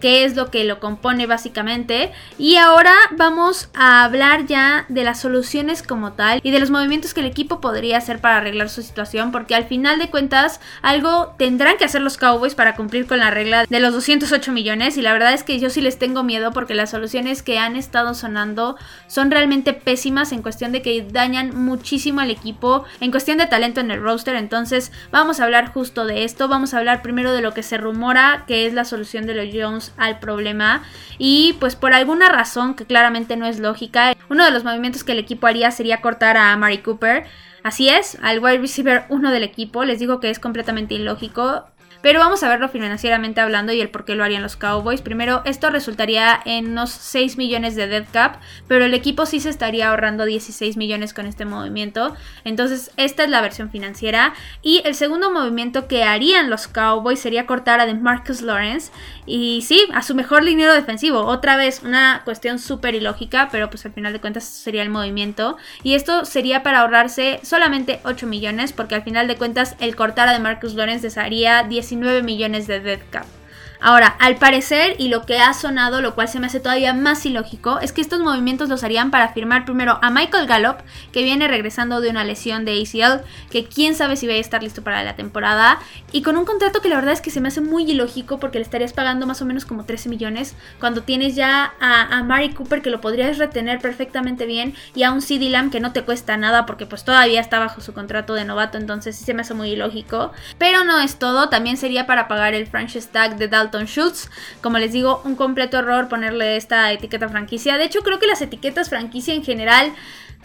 qué 0.00 0.24
es 0.24 0.36
lo 0.36 0.50
que 0.50 0.64
lo 0.64 0.80
compone 0.80 1.26
básicamente. 1.26 2.12
Y 2.38 2.56
ahora 2.56 2.94
vamos 3.16 3.68
a 3.74 4.04
hablar 4.04 4.46
ya 4.46 4.84
de 4.88 5.04
las 5.04 5.20
soluciones 5.20 5.82
como 5.82 6.12
tal 6.12 6.40
y 6.42 6.50
de 6.50 6.60
los 6.60 6.70
movimientos 6.70 7.14
que 7.14 7.20
el 7.20 7.26
equipo 7.26 7.60
podría 7.60 7.98
hacer 7.98 8.20
para 8.20 8.38
arreglar 8.38 8.68
su 8.68 8.82
situación, 8.82 9.32
porque 9.32 9.54
al 9.54 9.64
final 9.64 9.98
de 9.98 10.10
cuentas 10.10 10.60
algo 10.82 11.34
tendrán 11.38 11.76
que 11.76 11.84
hacer 11.84 12.02
los 12.02 12.16
Cowboys 12.16 12.54
para 12.54 12.76
cumplir 12.76 13.06
con 13.06 13.18
la 13.18 13.30
regla 13.30 13.64
de 13.68 13.80
los 13.80 13.92
208 13.92 14.52
millones. 14.52 14.96
Y 14.96 15.02
la 15.02 15.12
verdad 15.12 15.32
es 15.32 15.44
que 15.44 15.58
yo 15.58 15.70
sí 15.70 15.80
les 15.80 15.98
tengo 15.98 16.22
miedo 16.22 16.52
porque 16.52 16.74
las 16.74 16.90
soluciones 16.90 17.42
que 17.42 17.58
han 17.58 17.76
estado 17.76 18.14
sonando 18.14 18.76
son 19.06 19.30
realmente 19.30 19.72
pésimas 19.72 20.32
en 20.32 20.42
cuestión 20.42 20.72
de 20.72 20.82
que 20.82 21.06
dañan 21.10 21.56
muchísimo 21.56 22.20
al 22.20 22.30
equipo 22.30 22.84
en 23.00 23.10
cuestión 23.10 23.38
de 23.38 23.46
talento 23.46 23.80
en 23.80 23.90
el 23.90 24.02
roster, 24.02 24.36
entonces 24.36 24.92
vamos 25.10 25.40
a 25.40 25.44
hablar 25.44 25.72
justo 25.72 26.06
de 26.06 26.24
esto, 26.24 26.48
vamos 26.48 26.74
a 26.74 26.78
hablar 26.78 27.02
primero 27.02 27.32
de 27.32 27.42
lo 27.42 27.52
que 27.54 27.62
se 27.62 27.78
rumora 27.78 28.44
que 28.46 28.66
es 28.66 28.74
la 28.74 28.84
solución 28.84 29.26
de 29.26 29.34
los 29.34 29.54
Jones 29.54 29.87
al 29.96 30.18
problema 30.18 30.82
y 31.18 31.56
pues 31.60 31.76
por 31.76 31.94
alguna 31.94 32.28
razón 32.28 32.74
que 32.74 32.86
claramente 32.86 33.36
no 33.36 33.46
es 33.46 33.58
lógica, 33.58 34.14
uno 34.28 34.44
de 34.44 34.50
los 34.50 34.64
movimientos 34.64 35.04
que 35.04 35.12
el 35.12 35.18
equipo 35.18 35.46
haría 35.46 35.70
sería 35.70 36.00
cortar 36.00 36.36
a 36.36 36.56
Mari 36.56 36.78
Cooper. 36.78 37.26
Así 37.62 37.88
es, 37.88 38.18
al 38.22 38.38
wide 38.38 38.58
receiver 38.58 39.04
uno 39.08 39.30
del 39.30 39.42
equipo, 39.42 39.84
les 39.84 39.98
digo 39.98 40.20
que 40.20 40.30
es 40.30 40.38
completamente 40.38 40.94
ilógico. 40.94 41.64
Pero 42.00 42.20
vamos 42.20 42.44
a 42.44 42.48
verlo 42.48 42.68
financieramente 42.68 43.40
hablando 43.40 43.72
y 43.72 43.80
el 43.80 43.90
por 43.90 44.04
qué 44.04 44.14
lo 44.14 44.22
harían 44.22 44.42
los 44.42 44.54
Cowboys. 44.54 45.02
Primero, 45.02 45.42
esto 45.44 45.68
resultaría 45.70 46.40
en 46.44 46.68
unos 46.68 46.90
6 46.90 47.36
millones 47.38 47.74
de 47.74 47.88
dead 47.88 48.06
cap, 48.12 48.36
pero 48.68 48.84
el 48.84 48.94
equipo 48.94 49.26
sí 49.26 49.40
se 49.40 49.50
estaría 49.50 49.88
ahorrando 49.90 50.24
16 50.24 50.76
millones 50.76 51.12
con 51.12 51.26
este 51.26 51.44
movimiento. 51.44 52.14
Entonces, 52.44 52.92
esta 52.96 53.24
es 53.24 53.30
la 53.30 53.40
versión 53.40 53.70
financiera. 53.70 54.32
Y 54.62 54.80
el 54.84 54.94
segundo 54.94 55.32
movimiento 55.32 55.88
que 55.88 56.04
harían 56.04 56.50
los 56.50 56.68
Cowboys 56.68 57.18
sería 57.18 57.46
cortar 57.46 57.80
a 57.80 57.86
DeMarcus 57.86 58.42
Lawrence. 58.42 58.92
Y 59.26 59.62
sí, 59.62 59.88
a 59.92 60.02
su 60.02 60.14
mejor 60.14 60.44
dinero 60.44 60.72
defensivo. 60.72 61.24
Otra 61.24 61.56
vez, 61.56 61.82
una 61.82 62.22
cuestión 62.24 62.60
súper 62.60 62.94
ilógica, 62.94 63.48
pero 63.50 63.70
pues 63.70 63.84
al 63.86 63.92
final 63.92 64.12
de 64.12 64.20
cuentas 64.20 64.44
sería 64.44 64.82
el 64.82 64.90
movimiento. 64.90 65.56
Y 65.82 65.94
esto 65.94 66.24
sería 66.24 66.62
para 66.62 66.80
ahorrarse 66.80 67.40
solamente 67.42 68.00
8 68.04 68.28
millones, 68.28 68.72
porque 68.72 68.94
al 68.94 69.02
final 69.02 69.26
de 69.26 69.36
cuentas 69.36 69.74
el 69.80 69.96
cortar 69.96 70.28
a 70.28 70.32
DeMarcus 70.32 70.74
Lawrence 70.74 71.02
les 71.02 71.18
haría 71.18 71.64
10 71.64 71.87
19 71.88 72.22
millones 72.22 72.66
de 72.66 72.80
dead 72.80 73.00
cap. 73.10 73.37
Ahora, 73.80 74.08
al 74.18 74.36
parecer, 74.36 74.96
y 74.98 75.08
lo 75.08 75.24
que 75.24 75.38
ha 75.38 75.54
sonado, 75.54 76.00
lo 76.00 76.16
cual 76.16 76.26
se 76.26 76.40
me 76.40 76.48
hace 76.48 76.58
todavía 76.58 76.92
más 76.94 77.24
ilógico, 77.24 77.78
es 77.78 77.92
que 77.92 78.00
estos 78.00 78.18
movimientos 78.20 78.68
los 78.68 78.82
harían 78.82 79.12
para 79.12 79.28
firmar 79.28 79.64
primero 79.64 80.00
a 80.02 80.10
Michael 80.10 80.48
Gallup, 80.48 80.78
que 81.12 81.22
viene 81.22 81.46
regresando 81.46 82.00
de 82.00 82.10
una 82.10 82.24
lesión 82.24 82.64
de 82.64 82.82
ACL, 82.82 83.22
que 83.50 83.66
quién 83.66 83.94
sabe 83.94 84.16
si 84.16 84.26
va 84.26 84.32
a 84.32 84.36
estar 84.36 84.64
listo 84.64 84.82
para 84.82 85.04
la 85.04 85.14
temporada, 85.14 85.78
y 86.10 86.22
con 86.22 86.36
un 86.36 86.44
contrato 86.44 86.80
que 86.80 86.88
la 86.88 86.96
verdad 86.96 87.12
es 87.12 87.20
que 87.20 87.30
se 87.30 87.40
me 87.40 87.48
hace 87.48 87.60
muy 87.60 87.88
ilógico 87.88 88.40
porque 88.40 88.58
le 88.58 88.64
estarías 88.64 88.92
pagando 88.92 89.26
más 89.26 89.42
o 89.42 89.44
menos 89.44 89.64
como 89.64 89.84
13 89.84 90.08
millones, 90.08 90.56
cuando 90.80 91.02
tienes 91.02 91.36
ya 91.36 91.72
a, 91.80 92.22
Mari 92.24 92.50
Cooper 92.54 92.82
que 92.82 92.90
lo 92.90 93.00
podrías 93.00 93.38
retener 93.38 93.78
perfectamente 93.78 94.44
bien, 94.44 94.74
y 94.96 95.04
a 95.04 95.12
un 95.12 95.22
CD 95.22 95.50
Lamb 95.50 95.70
que 95.70 95.78
no 95.78 95.92
te 95.92 96.02
cuesta 96.02 96.36
nada 96.36 96.66
porque 96.66 96.86
pues 96.86 97.04
todavía 97.04 97.40
está 97.40 97.60
bajo 97.60 97.80
su 97.80 97.94
contrato 97.94 98.34
de 98.34 98.44
novato, 98.44 98.76
entonces 98.76 99.14
sí 99.14 99.24
se 99.24 99.34
me 99.34 99.42
hace 99.42 99.54
muy 99.54 99.70
ilógico. 99.70 100.32
Pero 100.58 100.82
no 100.82 100.98
es 100.98 101.20
todo, 101.20 101.48
también 101.48 101.76
sería 101.76 102.06
para 102.06 102.26
pagar 102.26 102.54
el 102.54 102.66
franchise 102.66 103.08
tag 103.08 103.36
de 103.36 103.46
Dalton 103.46 103.67
Schultz. 103.86 104.30
Como 104.60 104.78
les 104.78 104.92
digo, 104.92 105.22
un 105.24 105.36
completo 105.36 105.78
error 105.78 106.08
ponerle 106.08 106.56
esta 106.56 106.92
etiqueta 106.92 107.28
franquicia. 107.28 107.78
De 107.78 107.84
hecho, 107.84 108.00
creo 108.00 108.18
que 108.18 108.26
las 108.26 108.42
etiquetas 108.42 108.88
franquicia 108.88 109.34
en 109.34 109.44
general 109.44 109.92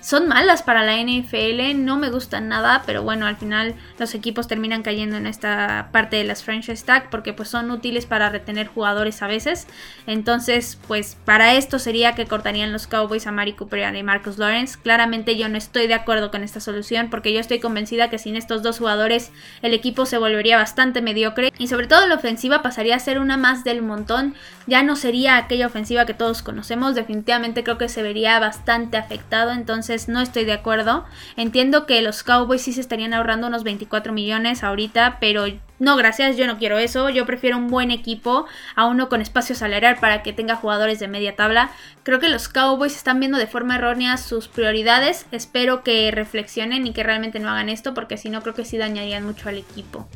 son 0.04 0.28
malas 0.28 0.64
para 0.64 0.84
la 0.84 0.98
NFL, 0.98 1.82
no 1.82 1.96
me 1.96 2.10
gustan 2.10 2.50
nada, 2.50 2.84
pero 2.86 3.04
bueno, 3.04 3.26
al 3.26 3.38
final 3.38 3.74
los 3.98 4.14
equipos 4.14 4.50
terminan 4.50 4.84
cayendo 4.84 5.16
en 5.16 5.26
esta 5.26 5.88
parte 5.94 6.18
de 6.18 6.26
las 6.26 6.44
franchise 6.44 6.84
tag 6.84 7.10
porque 7.10 7.32
pues 7.32 7.48
son 7.48 7.72
útiles 7.72 8.06
para 8.06 8.30
retener 8.30 8.68
jugadores 8.68 9.22
a 9.22 9.28
veces. 9.28 9.66
Entonces, 10.06 10.78
pues 10.90 11.16
para 11.24 11.54
esto 11.54 11.80
sería 11.80 12.16
que 12.16 12.26
cortarían 12.26 12.74
los 12.74 12.86
Cowboys 12.86 13.28
a 13.28 13.32
Mari 13.32 13.54
Cooper 13.54 13.96
y 13.96 14.04
Marcus 14.04 14.38
Lawrence. 14.38 14.78
Claramente 14.78 15.38
yo 15.38 15.48
no 15.48 15.58
estoy 15.58 15.88
de 15.88 15.94
acuerdo 15.94 16.32
con 16.32 16.44
esta 16.44 16.60
solución 16.60 17.10
porque 17.10 17.32
yo 17.32 17.40
estoy 17.40 17.62
convencida 17.62 18.10
que 18.10 18.20
sin 18.20 18.36
estos 18.36 18.62
dos 18.62 18.80
jugadores 18.80 19.32
el 19.62 19.74
equipo 19.74 20.06
se 20.06 20.18
volvería 20.18 20.58
bastante 20.58 21.02
mediocre 21.02 21.54
y 21.58 21.70
sobre 21.70 21.88
todo 21.88 22.08
la 22.08 22.16
ofensiva 22.16 22.62
pasaría 22.62 22.98
a 22.98 23.00
ser 23.00 23.20
una 23.20 23.38
más 23.38 23.64
del 23.64 23.82
montón. 23.82 24.36
Ya 24.68 24.84
no 24.84 24.98
sería 24.98 25.38
aquella 25.38 25.68
ofensiva 25.68 26.06
que 26.06 26.14
todos 26.14 26.42
conocemos, 26.42 26.94
definitivamente 26.94 27.64
creo 27.64 27.78
que 27.78 27.88
se 27.88 28.04
vería 28.04 28.40
bastante 28.40 28.98
afectado, 28.98 29.52
entonces 29.52 29.93
no 30.08 30.22
estoy 30.22 30.46
de 30.46 30.54
acuerdo. 30.54 31.06
Entiendo 31.38 31.86
que 31.86 32.02
los 32.02 32.24
Cowboys 32.24 32.62
sí 32.62 32.74
se 32.74 32.82
estarían 32.82 33.14
ahorrando 33.14 33.48
unos 33.48 33.64
24 33.64 34.14
millones 34.14 34.64
ahorita, 34.64 35.18
pero 35.20 35.46
no, 35.80 35.98
gracias, 35.98 36.38
yo 36.38 36.48
no 36.48 36.58
quiero 36.58 36.78
eso. 36.78 37.10
Yo 37.10 37.26
prefiero 37.26 37.58
un 37.58 37.68
buen 37.68 37.92
equipo 37.92 38.46
a 38.76 38.86
uno 38.86 39.10
con 39.10 39.22
espacio 39.22 39.56
salarial 39.56 39.98
para 40.00 40.24
que 40.24 40.34
tenga 40.34 40.56
jugadores 40.56 41.00
de 41.00 41.08
media 41.08 41.36
tabla. 41.36 41.72
Creo 42.04 42.20
que 42.20 42.30
los 42.30 42.48
Cowboys 42.48 42.96
están 42.96 43.20
viendo 43.20 43.38
de 43.38 43.48
forma 43.48 43.76
errónea 43.76 44.18
sus 44.18 44.48
prioridades. 44.48 45.26
Espero 45.32 45.84
que 45.84 46.10
reflexionen 46.12 46.88
y 46.88 46.94
que 46.94 47.04
realmente 47.04 47.40
no 47.40 47.50
hagan 47.50 47.70
esto 47.70 47.94
porque 47.94 48.18
si 48.18 48.30
no 48.30 48.42
creo 48.42 48.56
que 48.56 48.66
sí 48.66 48.78
dañarían 48.78 49.26
mucho 49.26 49.50
al 49.50 49.58
equipo. 49.58 50.08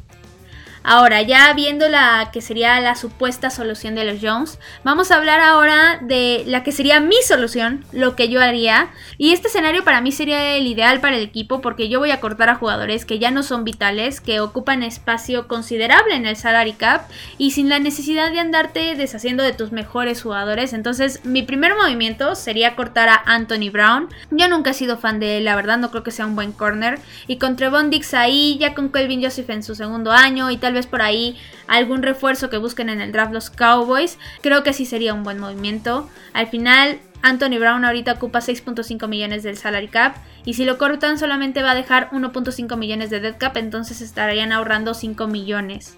Ahora, 0.89 1.21
ya 1.21 1.51
viendo 1.51 1.89
la 1.89 2.29
que 2.31 2.39
sería 2.39 2.79
la 2.79 2.95
supuesta 2.95 3.49
solución 3.49 3.93
de 3.93 4.05
los 4.05 4.21
Jones, 4.21 4.57
vamos 4.85 5.11
a 5.11 5.17
hablar 5.17 5.41
ahora 5.41 5.99
de 6.01 6.45
la 6.47 6.63
que 6.63 6.71
sería 6.71 7.01
mi 7.01 7.21
solución, 7.27 7.83
lo 7.91 8.15
que 8.15 8.29
yo 8.29 8.39
haría. 8.39 8.87
Y 9.17 9.33
este 9.33 9.49
escenario 9.49 9.83
para 9.83 9.99
mí 9.99 10.13
sería 10.13 10.55
el 10.55 10.65
ideal 10.65 11.01
para 11.01 11.17
el 11.17 11.23
equipo 11.23 11.59
porque 11.59 11.89
yo 11.89 11.99
voy 11.99 12.11
a 12.11 12.21
cortar 12.21 12.47
a 12.47 12.55
jugadores 12.55 13.03
que 13.03 13.19
ya 13.19 13.31
no 13.31 13.43
son 13.43 13.65
vitales, 13.65 14.21
que 14.21 14.39
ocupan 14.39 14.81
espacio 14.81 15.49
considerable 15.49 16.15
en 16.15 16.25
el 16.25 16.37
salary 16.37 16.71
cap 16.71 17.09
y 17.37 17.51
sin 17.51 17.67
la 17.67 17.79
necesidad 17.79 18.31
de 18.31 18.39
andarte 18.39 18.95
deshaciendo 18.95 19.43
de 19.43 19.51
tus 19.51 19.73
mejores 19.73 20.23
jugadores. 20.23 20.71
Entonces, 20.71 21.19
mi 21.25 21.43
primer 21.43 21.75
movimiento 21.75 22.33
sería 22.35 22.77
cortar 22.77 23.09
a 23.09 23.21
Anthony 23.25 23.71
Brown. 23.73 24.07
Yo 24.31 24.47
nunca 24.47 24.69
he 24.69 24.73
sido 24.73 24.97
fan 24.97 25.19
de 25.19 25.39
él, 25.39 25.43
la 25.43 25.57
verdad, 25.57 25.79
no 25.79 25.91
creo 25.91 26.03
que 26.03 26.11
sea 26.11 26.25
un 26.25 26.37
buen 26.37 26.53
corner. 26.53 26.97
Y 27.27 27.39
con 27.39 27.57
Trevon 27.57 27.89
Dix 27.89 28.13
ahí, 28.13 28.57
ya 28.57 28.73
con 28.73 28.89
Kelvin 28.89 29.21
Joseph 29.21 29.49
en 29.49 29.63
su 29.63 29.75
segundo 29.75 30.13
año 30.13 30.49
y 30.49 30.55
tal 30.55 30.76
vez 30.77 30.87
por 30.87 31.01
ahí 31.01 31.37
algún 31.67 32.01
refuerzo 32.01 32.49
que 32.49 32.57
busquen 32.57 32.89
en 32.89 33.01
el 33.01 33.11
draft 33.11 33.33
los 33.33 33.49
Cowboys, 33.49 34.17
creo 34.41 34.63
que 34.63 34.73
sí 34.73 34.85
sería 34.85 35.13
un 35.13 35.23
buen 35.23 35.39
movimiento. 35.39 36.09
Al 36.33 36.47
final, 36.47 36.99
Anthony 37.21 37.59
Brown 37.59 37.83
ahorita 37.83 38.13
ocupa 38.13 38.39
6.5 38.39 39.07
millones 39.07 39.43
del 39.43 39.57
salary 39.57 39.87
cap 39.87 40.17
y 40.45 40.53
si 40.53 40.65
lo 40.65 40.77
cortan 40.77 41.17
solamente 41.17 41.61
va 41.61 41.71
a 41.71 41.75
dejar 41.75 42.09
1.5 42.11 42.77
millones 42.77 43.09
de 43.09 43.19
dead 43.19 43.37
cap, 43.37 43.57
entonces 43.57 44.01
estarían 44.01 44.51
ahorrando 44.51 44.93
5 44.93 45.27
millones. 45.27 45.97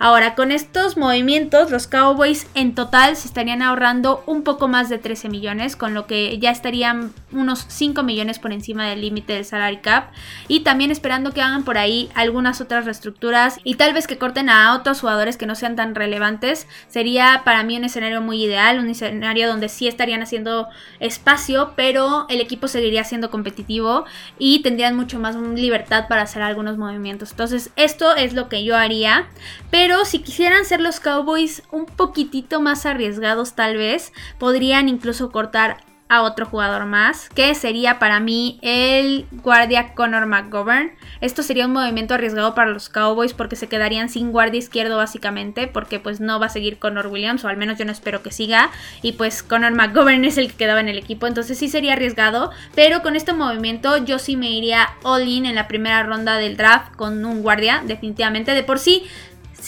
Ahora, 0.00 0.36
con 0.36 0.52
estos 0.52 0.96
movimientos, 0.96 1.72
los 1.72 1.88
Cowboys 1.88 2.46
en 2.54 2.76
total 2.76 3.16
se 3.16 3.26
estarían 3.26 3.62
ahorrando 3.62 4.22
un 4.26 4.44
poco 4.44 4.68
más 4.68 4.88
de 4.88 4.98
13 4.98 5.28
millones, 5.28 5.74
con 5.74 5.92
lo 5.92 6.06
que 6.06 6.38
ya 6.38 6.52
estarían 6.52 7.12
unos 7.32 7.66
5 7.68 8.04
millones 8.04 8.38
por 8.38 8.52
encima 8.52 8.86
del 8.86 9.00
límite 9.00 9.32
del 9.32 9.44
salary 9.44 9.78
cap. 9.78 10.10
Y 10.46 10.60
también 10.60 10.92
esperando 10.92 11.32
que 11.32 11.42
hagan 11.42 11.64
por 11.64 11.78
ahí 11.78 12.10
algunas 12.14 12.60
otras 12.60 12.84
reestructuras 12.84 13.58
y 13.64 13.74
tal 13.74 13.92
vez 13.92 14.06
que 14.06 14.18
corten 14.18 14.50
a 14.50 14.74
otros 14.74 15.00
jugadores 15.00 15.36
que 15.36 15.46
no 15.46 15.56
sean 15.56 15.74
tan 15.74 15.96
relevantes. 15.96 16.68
Sería 16.86 17.42
para 17.44 17.64
mí 17.64 17.76
un 17.76 17.84
escenario 17.84 18.20
muy 18.20 18.44
ideal, 18.44 18.78
un 18.78 18.90
escenario 18.90 19.48
donde 19.48 19.68
sí 19.68 19.88
estarían 19.88 20.22
haciendo 20.22 20.68
espacio, 21.00 21.72
pero 21.74 22.26
el 22.28 22.40
equipo 22.40 22.68
seguiría 22.68 23.02
siendo 23.02 23.30
competitivo 23.30 24.04
y 24.38 24.62
tendrían 24.62 24.96
mucho 24.96 25.18
más 25.18 25.34
libertad 25.34 26.06
para 26.08 26.22
hacer 26.22 26.42
algunos 26.42 26.78
movimientos. 26.78 27.32
Entonces, 27.32 27.70
esto 27.74 28.14
es 28.14 28.32
lo 28.34 28.48
que 28.48 28.62
yo 28.62 28.76
haría. 28.76 29.26
Pero 29.70 29.87
pero 29.88 30.04
si 30.04 30.18
quisieran 30.18 30.66
ser 30.66 30.82
los 30.82 31.00
Cowboys 31.00 31.62
un 31.72 31.86
poquitito 31.86 32.60
más 32.60 32.84
arriesgados 32.84 33.54
tal 33.54 33.78
vez, 33.78 34.12
podrían 34.36 34.86
incluso 34.86 35.32
cortar 35.32 35.78
a 36.10 36.20
otro 36.20 36.44
jugador 36.44 36.84
más, 36.84 37.30
que 37.30 37.54
sería 37.54 37.98
para 37.98 38.20
mí 38.20 38.58
el 38.60 39.26
guardia 39.42 39.94
Conor 39.94 40.26
McGovern. 40.26 40.92
Esto 41.22 41.42
sería 41.42 41.64
un 41.64 41.72
movimiento 41.72 42.12
arriesgado 42.12 42.54
para 42.54 42.70
los 42.70 42.90
Cowboys 42.90 43.32
porque 43.32 43.56
se 43.56 43.66
quedarían 43.68 44.10
sin 44.10 44.30
guardia 44.30 44.58
izquierdo 44.58 44.98
básicamente, 44.98 45.68
porque 45.68 45.98
pues 45.98 46.20
no 46.20 46.38
va 46.38 46.46
a 46.46 46.50
seguir 46.50 46.78
Conor 46.78 47.06
Williams, 47.06 47.44
o 47.44 47.48
al 47.48 47.56
menos 47.56 47.78
yo 47.78 47.86
no 47.86 47.92
espero 47.92 48.22
que 48.22 48.30
siga, 48.30 48.70
y 49.00 49.12
pues 49.12 49.42
Conor 49.42 49.72
McGovern 49.72 50.26
es 50.26 50.36
el 50.36 50.48
que 50.48 50.56
quedaba 50.56 50.80
en 50.80 50.90
el 50.90 50.98
equipo, 50.98 51.26
entonces 51.26 51.56
sí 51.56 51.70
sería 51.70 51.94
arriesgado, 51.94 52.50
pero 52.74 53.00
con 53.00 53.16
este 53.16 53.32
movimiento 53.32 53.96
yo 54.04 54.18
sí 54.18 54.36
me 54.36 54.50
iría 54.50 54.86
all 55.02 55.26
in 55.26 55.46
en 55.46 55.54
la 55.54 55.66
primera 55.66 56.02
ronda 56.02 56.36
del 56.36 56.58
draft 56.58 56.94
con 56.94 57.24
un 57.24 57.40
guardia, 57.40 57.82
definitivamente. 57.86 58.52
De 58.52 58.64
por 58.64 58.78
sí 58.78 59.04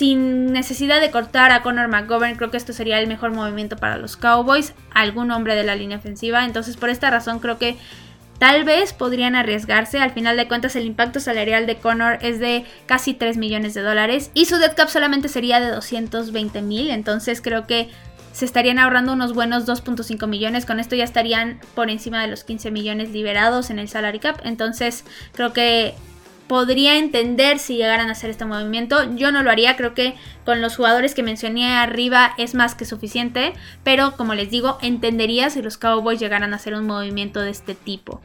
sin 0.00 0.50
necesidad 0.50 0.98
de 0.98 1.10
cortar 1.10 1.52
a 1.52 1.60
Conor 1.60 1.88
McGovern, 1.88 2.36
creo 2.36 2.50
que 2.50 2.56
esto 2.56 2.72
sería 2.72 2.98
el 2.98 3.06
mejor 3.06 3.32
movimiento 3.32 3.76
para 3.76 3.98
los 3.98 4.16
Cowboys, 4.16 4.72
algún 4.94 5.30
hombre 5.30 5.54
de 5.54 5.62
la 5.62 5.74
línea 5.74 5.98
ofensiva. 5.98 6.46
Entonces, 6.46 6.78
por 6.78 6.88
esta 6.88 7.10
razón, 7.10 7.38
creo 7.38 7.58
que 7.58 7.76
tal 8.38 8.64
vez 8.64 8.94
podrían 8.94 9.34
arriesgarse. 9.34 9.98
Al 9.98 10.12
final 10.12 10.38
de 10.38 10.48
cuentas, 10.48 10.74
el 10.74 10.86
impacto 10.86 11.20
salarial 11.20 11.66
de 11.66 11.76
Conor 11.76 12.16
es 12.22 12.40
de 12.40 12.64
casi 12.86 13.12
3 13.12 13.36
millones 13.36 13.74
de 13.74 13.82
dólares 13.82 14.30
y 14.32 14.46
su 14.46 14.56
dead 14.56 14.74
cap 14.74 14.88
solamente 14.88 15.28
sería 15.28 15.60
de 15.60 15.70
220 15.70 16.62
mil. 16.62 16.88
Entonces, 16.88 17.42
creo 17.42 17.66
que 17.66 17.90
se 18.32 18.46
estarían 18.46 18.78
ahorrando 18.78 19.12
unos 19.12 19.34
buenos 19.34 19.66
2.5 19.66 20.26
millones. 20.26 20.64
Con 20.64 20.80
esto 20.80 20.96
ya 20.96 21.04
estarían 21.04 21.60
por 21.74 21.90
encima 21.90 22.22
de 22.22 22.28
los 22.28 22.42
15 22.42 22.70
millones 22.70 23.10
liberados 23.10 23.68
en 23.68 23.78
el 23.78 23.90
salary 23.90 24.18
cap. 24.18 24.40
Entonces, 24.44 25.04
creo 25.34 25.52
que 25.52 25.92
podría 26.50 26.96
entender 26.96 27.60
si 27.60 27.76
llegaran 27.76 28.08
a 28.08 28.12
hacer 28.12 28.28
este 28.28 28.44
movimiento. 28.44 29.14
Yo 29.14 29.30
no 29.30 29.44
lo 29.44 29.52
haría, 29.52 29.76
creo 29.76 29.94
que 29.94 30.16
con 30.44 30.60
los 30.60 30.74
jugadores 30.74 31.14
que 31.14 31.22
mencioné 31.22 31.76
arriba 31.76 32.34
es 32.38 32.56
más 32.56 32.74
que 32.74 32.84
suficiente, 32.84 33.52
pero 33.84 34.16
como 34.16 34.34
les 34.34 34.50
digo, 34.50 34.76
entendería 34.82 35.48
si 35.50 35.62
los 35.62 35.78
Cowboys 35.78 36.18
llegaran 36.18 36.52
a 36.52 36.56
hacer 36.56 36.74
un 36.74 36.88
movimiento 36.88 37.40
de 37.40 37.50
este 37.50 37.76
tipo. 37.76 38.20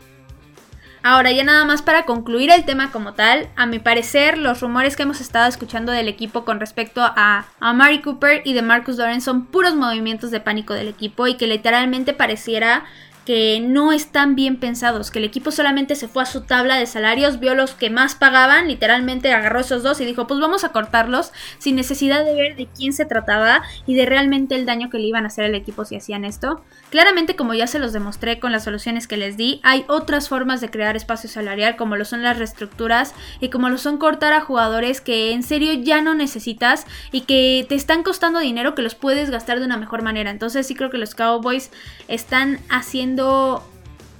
Ahora 1.03 1.31
ya 1.31 1.43
nada 1.43 1.65
más 1.65 1.83
para 1.83 2.05
concluir 2.05 2.49
el 2.49 2.65
tema 2.65 2.91
como 2.91 3.13
tal, 3.13 3.47
a 3.55 3.67
mi 3.67 3.77
parecer 3.77 4.39
los 4.39 4.59
rumores 4.59 4.95
que 4.95 5.03
hemos 5.03 5.21
estado 5.21 5.47
escuchando 5.47 5.91
del 5.91 6.07
equipo 6.07 6.45
con 6.45 6.59
respecto 6.59 7.01
a, 7.03 7.45
a 7.59 7.73
Mari 7.73 8.01
Cooper 8.01 8.41
y 8.43 8.53
de 8.53 8.63
Marcus 8.63 8.97
Doran 8.97 9.21
son 9.21 9.45
puros 9.45 9.75
movimientos 9.75 10.31
de 10.31 10.39
pánico 10.39 10.73
del 10.73 10.87
equipo 10.87 11.27
y 11.27 11.37
que 11.37 11.45
literalmente 11.45 12.13
pareciera 12.13 12.85
que 13.25 13.59
no 13.59 13.91
están 13.91 14.35
bien 14.35 14.57
pensados, 14.57 15.09
que 15.09 15.19
el 15.19 15.25
equipo 15.25 15.51
solamente 15.51 15.95
se 15.95 16.07
fue 16.07 16.23
a 16.23 16.27
su 16.27 16.41
tabla 16.41 16.77
de 16.77 16.85
salarios, 16.85 17.39
vio 17.39 17.55
los 17.55 17.71
que 17.73 17.89
más 17.89 18.13
pagaban, 18.13 18.67
literalmente 18.67 19.33
agarró 19.33 19.61
esos 19.61 19.81
dos 19.81 19.99
y 19.99 20.05
dijo, 20.05 20.27
pues 20.27 20.39
vamos 20.39 20.63
a 20.63 20.69
cortarlos 20.69 21.31
sin 21.57 21.75
necesidad 21.75 22.23
de 22.23 22.35
ver 22.35 22.55
de 22.55 22.67
quién 22.67 22.93
se 22.93 23.05
trataba 23.05 23.63
y 23.87 23.95
de 23.95 24.05
realmente 24.05 24.55
el 24.55 24.65
daño 24.65 24.89
que 24.89 24.99
le 24.99 25.07
iban 25.07 25.23
a 25.23 25.27
hacer 25.27 25.45
al 25.45 25.55
equipo 25.55 25.85
si 25.85 25.95
hacían 25.95 26.23
esto. 26.23 26.63
Claramente, 26.91 27.35
como 27.35 27.55
ya 27.55 27.65
se 27.65 27.79
los 27.79 27.93
demostré 27.93 28.39
con 28.39 28.51
las 28.51 28.63
soluciones 28.63 29.07
que 29.07 29.17
les 29.17 29.37
di, 29.37 29.59
hay 29.63 29.85
otras 29.87 30.29
formas 30.29 30.61
de 30.61 30.69
crear 30.69 30.95
espacio 30.95 31.29
salarial, 31.29 31.77
como 31.77 31.95
lo 31.95 32.05
son 32.05 32.21
las 32.21 32.37
reestructuras 32.37 33.15
y 33.39 33.49
como 33.49 33.69
lo 33.69 33.79
son 33.79 33.97
cortar 33.97 34.33
a 34.33 34.41
jugadores 34.41 35.01
que 35.01 35.31
en 35.31 35.41
serio 35.41 35.73
ya 35.73 36.01
no 36.01 36.13
necesitas 36.13 36.85
y 37.11 37.21
que 37.21 37.65
te 37.67 37.73
están 37.73 38.03
costando 38.03 38.39
dinero 38.39 38.75
que 38.75 38.83
los 38.83 38.93
puedes 38.93 39.31
gastar 39.31 39.59
de 39.59 39.65
una 39.65 39.77
mejor 39.77 40.03
manera. 40.03 40.29
Entonces 40.29 40.67
sí 40.67 40.75
creo 40.75 40.91
que 40.91 40.97
los 40.99 41.15
Cowboys 41.15 41.71
están 42.07 42.59
haciendo 42.69 43.14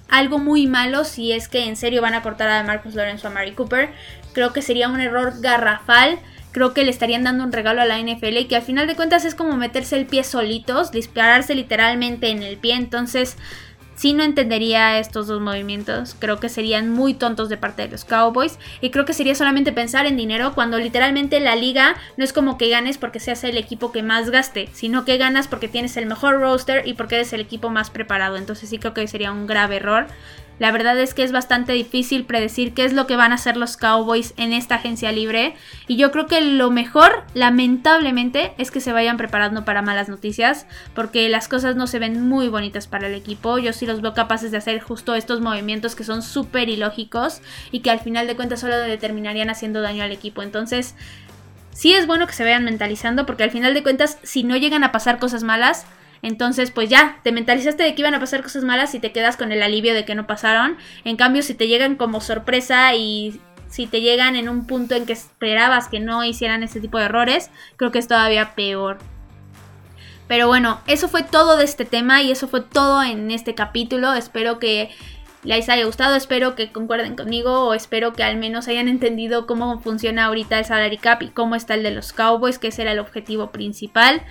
algo 0.10 0.40
muy 0.40 0.68
malo 0.68 1.04
si 1.04 1.32
es 1.32 1.48
que 1.48 1.66
en 1.66 1.76
serio 1.76 2.02
van 2.02 2.14
a 2.14 2.22
cortar 2.22 2.50
a 2.50 2.64
Marcus 2.64 2.96
Lawrence 2.96 3.26
o 3.26 3.30
a 3.30 3.34
Mary 3.34 3.52
Cooper. 3.52 3.92
Creo 4.34 4.54
que 4.54 4.62
sería 4.62 4.90
un 4.90 5.00
error 5.00 5.34
garrafal. 5.42 6.20
Creo 6.52 6.74
que 6.74 6.84
le 6.84 6.92
estarían 6.92 7.24
dando 7.24 7.44
un 7.44 7.52
regalo 7.52 7.82
a 7.82 7.86
la 7.86 8.00
NFL 8.00 8.38
y 8.38 8.46
que 8.46 8.56
al 8.56 8.62
final 8.62 8.88
de 8.88 8.96
cuentas 8.96 9.26
es 9.26 9.36
como 9.36 9.58
meterse 9.58 9.98
el 9.98 10.06
pie 10.06 10.24
solitos, 10.24 10.92
dispararse 10.92 11.54
literalmente 11.54 12.30
en 12.30 12.44
el 12.44 12.58
pie. 12.58 12.76
Entonces, 12.76 13.38
sí 13.96 14.14
no 14.14 14.24
entendería 14.24 15.00
estos 15.00 15.28
dos 15.28 15.42
movimientos. 15.42 16.16
Creo 16.20 16.40
que 16.40 16.50
serían 16.50 16.90
muy 16.90 17.14
tontos 17.14 17.50
de 17.50 17.58
parte 17.58 17.84
de 17.84 17.90
los 17.90 18.06
Cowboys. 18.06 18.60
Y 18.82 18.92
creo 18.92 19.06
que 19.06 19.14
sería 19.14 19.36
solamente 19.36 19.72
pensar 19.72 20.06
en 20.06 20.18
dinero 20.18 20.54
cuando 20.54 20.78
literalmente 20.78 21.40
la 21.40 21.56
liga 21.56 21.96
no 22.18 22.24
es 22.24 22.34
como 22.34 22.58
que 22.58 22.70
ganes 22.70 22.98
porque 22.98 23.20
seas 23.20 23.44
el 23.44 23.58
equipo 23.58 23.92
que 23.92 24.04
más 24.04 24.30
gaste, 24.30 24.70
sino 24.74 25.06
que 25.06 25.18
ganas 25.18 25.48
porque 25.48 25.68
tienes 25.68 25.98
el 25.98 26.06
mejor 26.06 26.40
roster 26.40 26.88
y 26.88 26.94
porque 26.94 27.16
eres 27.16 27.34
el 27.34 27.42
equipo 27.42 27.70
más 27.70 27.90
preparado. 27.90 28.38
Entonces 28.38 28.70
sí 28.70 28.78
creo 28.78 28.94
que 28.94 29.08
sería 29.08 29.32
un 29.32 29.48
grave 29.48 29.78
error. 29.78 30.08
La 30.58 30.72
verdad 30.72 30.98
es 31.00 31.14
que 31.14 31.24
es 31.24 31.34
bastante 31.34 31.74
difícil 31.74 32.26
predecir 32.26 32.74
qué 32.74 32.86
es 32.86 32.94
lo 32.94 33.08
que 33.08 33.18
van 33.18 33.34
a 33.34 33.36
hacer 33.36 33.58
los 33.58 33.76
Cowboys 33.76 34.34
en 34.38 34.54
esta 34.54 34.76
agencia 34.76 35.12
libre. 35.12 35.56
Y 35.88 35.98
yo 35.98 36.12
creo 36.12 36.28
que 36.28 36.40
lo 36.40 36.72
mejor, 36.72 37.24
lamentablemente, 37.34 38.54
es 38.58 38.72
que 38.72 38.80
se 38.80 38.94
vayan 38.94 39.18
preparando 39.18 39.66
para 39.66 39.82
malas 39.82 40.08
noticias. 40.08 40.66
Porque 40.94 41.28
las 41.28 41.50
cosas 41.50 41.76
no 41.76 41.88
se 41.88 42.00
ven 42.00 42.28
muy 42.28 42.48
bonitas 42.48 42.88
para 42.88 43.08
el 43.08 43.16
equipo. 43.16 43.58
Yo 43.58 43.74
sí 43.74 43.86
los 43.86 44.02
veo 44.02 44.14
capaces 44.14 44.52
de 44.52 44.58
hacer 44.58 44.80
justo 44.80 45.14
estos 45.14 45.42
movimientos 45.42 45.96
que 45.96 46.06
son 46.06 46.22
súper 46.22 46.70
ilógicos. 46.70 47.42
Y 47.72 47.82
que 47.82 47.92
al 47.92 48.00
final 48.00 48.26
de 48.26 48.38
cuentas 48.38 48.62
solo 48.62 48.78
determinarían 48.78 49.50
haciendo 49.50 49.82
daño 49.82 50.04
al 50.04 50.14
equipo. 50.14 50.42
Entonces, 50.42 50.96
sí 51.72 51.94
es 51.94 52.08
bueno 52.08 52.28
que 52.28 52.34
se 52.34 52.46
vayan 52.46 52.64
mentalizando. 52.64 53.26
Porque 53.26 53.44
al 53.44 53.52
final 53.52 53.74
de 53.74 53.84
cuentas, 53.84 54.20
si 54.24 54.44
no 54.44 54.56
llegan 54.56 54.86
a 54.86 54.94
pasar 54.94 55.20
cosas 55.20 55.44
malas 55.44 55.86
entonces, 56.22 56.72
pues 56.72 56.90
ya, 56.90 57.20
te 57.24 57.32
mentalizaste 57.32 57.84
de 57.84 57.94
que 57.94 58.02
iban 58.02 58.16
a 58.16 58.20
pasar 58.20 58.42
cosas 58.42 58.64
malas 58.64 58.96
y 58.96 59.00
te 59.00 59.12
quedas 59.12 59.38
con 59.38 59.52
el 59.52 59.62
alivio 59.62 59.94
de 59.94 60.06
que 60.06 60.16
no 60.16 60.28
pasaron. 60.28 60.78
En 61.04 61.18
cambio, 61.18 61.44
si 61.44 61.54
te 61.54 61.68
llegan 61.68 61.96
como 61.96 62.22
sorpresa 62.22 62.96
y 62.96 63.40
si 63.70 63.88
te 63.88 64.02
llegan 64.02 64.36
en 64.36 64.50
un 64.50 64.66
punto 64.66 64.96
en 64.96 65.06
que 65.06 65.14
esperabas 65.14 65.88
que 65.88 66.00
no 66.00 66.24
hicieran 66.24 66.64
ese 66.64 66.80
tipo 66.80 66.98
de 66.98 67.06
errores, 67.06 67.52
creo 67.78 67.92
que 67.92 68.00
es 68.00 68.08
todavía 68.08 68.56
peor. 68.56 68.98
Pero 70.28 70.48
bueno, 70.48 70.80
eso 70.88 71.08
fue 71.08 71.24
todo 71.24 71.58
de 71.58 71.66
este 71.66 71.86
tema 71.86 72.22
y 72.22 72.32
eso 72.32 72.48
fue 72.48 72.62
todo 72.62 73.04
en 73.04 73.30
este 73.32 73.54
capítulo. 73.54 74.14
Espero 74.14 74.60
que 74.60 74.90
les 75.44 75.70
haya 75.70 75.86
gustado, 75.86 76.16
espero 76.16 76.56
que 76.56 76.72
concuerden 76.72 77.16
conmigo 77.16 77.68
o 77.68 77.74
espero 77.76 78.14
que 78.14 78.24
al 78.24 78.38
menos 78.38 78.68
hayan 78.68 78.88
entendido 78.88 79.46
cómo 79.46 79.80
funciona 79.80 80.26
ahorita 80.26 80.60
el 80.60 80.66
salary 80.66 80.98
cap 80.98 81.22
y 81.22 81.30
cómo 81.30 81.56
está 81.56 81.76
el 81.76 81.84
de 81.84 81.92
los 81.92 82.14
Cowboys, 82.14 82.60
que 82.60 82.70
ese 82.70 82.82
era 82.82 82.94
el 82.94 83.00
objetivo 83.00 83.52
principal. 83.52 84.24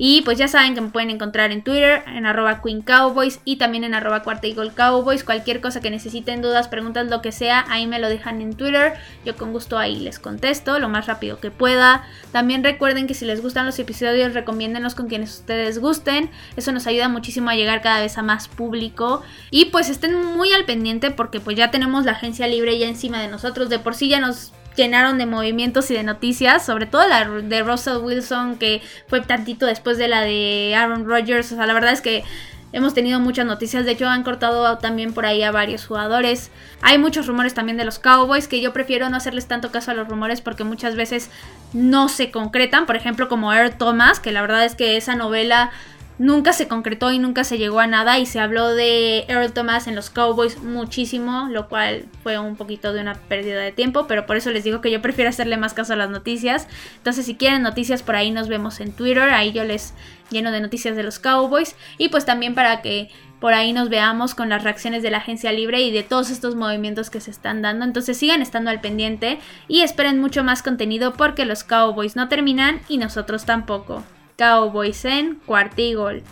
Y 0.00 0.22
pues 0.22 0.38
ya 0.38 0.46
saben 0.46 0.76
que 0.76 0.80
me 0.80 0.90
pueden 0.90 1.10
encontrar 1.10 1.50
en 1.50 1.62
Twitter, 1.62 2.04
en 2.06 2.24
arroba 2.24 2.62
Queen 2.62 2.82
Cowboys 2.82 3.40
y 3.44 3.56
también 3.56 3.82
en 3.82 3.94
arroba 3.94 4.22
Cuarta 4.22 4.46
Eagle 4.46 4.70
Cowboys. 4.70 5.24
Cualquier 5.24 5.60
cosa 5.60 5.80
que 5.80 5.90
necesiten, 5.90 6.40
dudas, 6.40 6.68
preguntas, 6.68 7.08
lo 7.08 7.20
que 7.20 7.32
sea, 7.32 7.64
ahí 7.68 7.88
me 7.88 7.98
lo 7.98 8.08
dejan 8.08 8.40
en 8.40 8.54
Twitter. 8.54 8.94
Yo 9.24 9.36
con 9.36 9.52
gusto 9.52 9.76
ahí 9.76 9.96
les 9.96 10.20
contesto 10.20 10.78
lo 10.78 10.88
más 10.88 11.06
rápido 11.06 11.40
que 11.40 11.50
pueda. 11.50 12.04
También 12.30 12.62
recuerden 12.62 13.08
que 13.08 13.14
si 13.14 13.24
les 13.24 13.42
gustan 13.42 13.66
los 13.66 13.76
episodios, 13.80 14.34
recomiéndenlos 14.34 14.94
con 14.94 15.08
quienes 15.08 15.40
ustedes 15.40 15.80
gusten. 15.80 16.30
Eso 16.56 16.70
nos 16.70 16.86
ayuda 16.86 17.08
muchísimo 17.08 17.50
a 17.50 17.56
llegar 17.56 17.82
cada 17.82 18.00
vez 18.00 18.18
a 18.18 18.22
más 18.22 18.46
público. 18.46 19.22
Y 19.50 19.64
pues 19.66 19.88
estén 19.88 20.14
muy 20.14 20.52
al 20.52 20.64
pendiente 20.64 21.10
porque 21.10 21.40
pues 21.40 21.56
ya 21.56 21.72
tenemos 21.72 22.04
la 22.04 22.12
agencia 22.12 22.46
libre 22.46 22.78
ya 22.78 22.86
encima 22.86 23.20
de 23.20 23.26
nosotros. 23.26 23.68
De 23.68 23.80
por 23.80 23.96
sí 23.96 24.08
ya 24.08 24.20
nos 24.20 24.52
llenaron 24.78 25.18
de 25.18 25.26
movimientos 25.26 25.90
y 25.90 25.94
de 25.94 26.02
noticias, 26.02 26.64
sobre 26.64 26.86
todo 26.86 27.06
la 27.06 27.28
de 27.28 27.62
Russell 27.62 27.98
Wilson, 27.98 28.56
que 28.56 28.80
fue 29.06 29.20
tantito 29.20 29.66
después 29.66 29.98
de 29.98 30.08
la 30.08 30.22
de 30.22 30.74
Aaron 30.74 31.06
Rodgers. 31.06 31.52
O 31.52 31.56
sea, 31.56 31.66
la 31.66 31.74
verdad 31.74 31.92
es 31.92 32.00
que 32.00 32.24
hemos 32.72 32.94
tenido 32.94 33.20
muchas 33.20 33.46
noticias. 33.46 33.84
De 33.84 33.92
hecho, 33.92 34.08
han 34.08 34.22
cortado 34.22 34.78
también 34.78 35.12
por 35.12 35.26
ahí 35.26 35.42
a 35.42 35.50
varios 35.50 35.86
jugadores. 35.86 36.50
Hay 36.80 36.98
muchos 36.98 37.26
rumores 37.26 37.54
también 37.54 37.76
de 37.76 37.84
los 37.84 37.98
Cowboys, 37.98 38.48
que 38.48 38.60
yo 38.60 38.72
prefiero 38.72 39.08
no 39.10 39.16
hacerles 39.16 39.46
tanto 39.46 39.70
caso 39.70 39.90
a 39.90 39.94
los 39.94 40.08
rumores 40.08 40.40
porque 40.40 40.64
muchas 40.64 40.94
veces 40.94 41.30
no 41.72 42.08
se 42.08 42.30
concretan. 42.30 42.86
Por 42.86 42.96
ejemplo, 42.96 43.28
como 43.28 43.52
Air 43.52 43.76
Thomas, 43.76 44.20
que 44.20 44.32
la 44.32 44.40
verdad 44.42 44.64
es 44.64 44.74
que 44.74 44.96
esa 44.96 45.14
novela 45.14 45.70
nunca 46.18 46.52
se 46.52 46.68
concretó 46.68 47.12
y 47.12 47.18
nunca 47.18 47.44
se 47.44 47.58
llegó 47.58 47.80
a 47.80 47.86
nada 47.86 48.18
y 48.18 48.26
se 48.26 48.40
habló 48.40 48.74
de 48.74 49.24
Earl 49.28 49.52
Thomas 49.52 49.86
en 49.86 49.94
los 49.94 50.10
Cowboys 50.10 50.62
muchísimo, 50.62 51.48
lo 51.50 51.68
cual 51.68 52.06
fue 52.22 52.38
un 52.38 52.56
poquito 52.56 52.92
de 52.92 53.00
una 53.00 53.14
pérdida 53.14 53.60
de 53.60 53.72
tiempo, 53.72 54.06
pero 54.06 54.26
por 54.26 54.36
eso 54.36 54.50
les 54.50 54.64
digo 54.64 54.80
que 54.80 54.90
yo 54.90 55.00
prefiero 55.00 55.30
hacerle 55.30 55.56
más 55.56 55.74
caso 55.74 55.92
a 55.92 55.96
las 55.96 56.10
noticias. 56.10 56.66
Entonces 56.96 57.26
si 57.26 57.36
quieren 57.36 57.62
noticias 57.62 58.02
por 58.02 58.16
ahí 58.16 58.30
nos 58.30 58.48
vemos 58.48 58.80
en 58.80 58.92
Twitter, 58.92 59.30
ahí 59.30 59.52
yo 59.52 59.64
les 59.64 59.94
lleno 60.30 60.50
de 60.50 60.60
noticias 60.60 60.96
de 60.96 61.02
los 61.02 61.18
Cowboys 61.18 61.76
y 61.96 62.08
pues 62.08 62.24
también 62.24 62.54
para 62.54 62.82
que 62.82 63.10
por 63.40 63.54
ahí 63.54 63.72
nos 63.72 63.88
veamos 63.88 64.34
con 64.34 64.48
las 64.48 64.64
reacciones 64.64 65.02
de 65.04 65.12
la 65.12 65.18
agencia 65.18 65.52
libre 65.52 65.80
y 65.80 65.92
de 65.92 66.02
todos 66.02 66.30
estos 66.30 66.56
movimientos 66.56 67.08
que 67.08 67.20
se 67.20 67.30
están 67.30 67.62
dando. 67.62 67.84
Entonces 67.84 68.16
sigan 68.16 68.42
estando 68.42 68.70
al 68.70 68.80
pendiente 68.80 69.38
y 69.68 69.82
esperen 69.82 70.20
mucho 70.20 70.42
más 70.42 70.64
contenido 70.64 71.12
porque 71.12 71.44
los 71.44 71.62
Cowboys 71.62 72.16
no 72.16 72.28
terminan 72.28 72.80
y 72.88 72.98
nosotros 72.98 73.44
tampoco. 73.44 74.02
Cowboys 74.38 75.04
en 75.04 75.40
Cuartigol. 75.46 76.22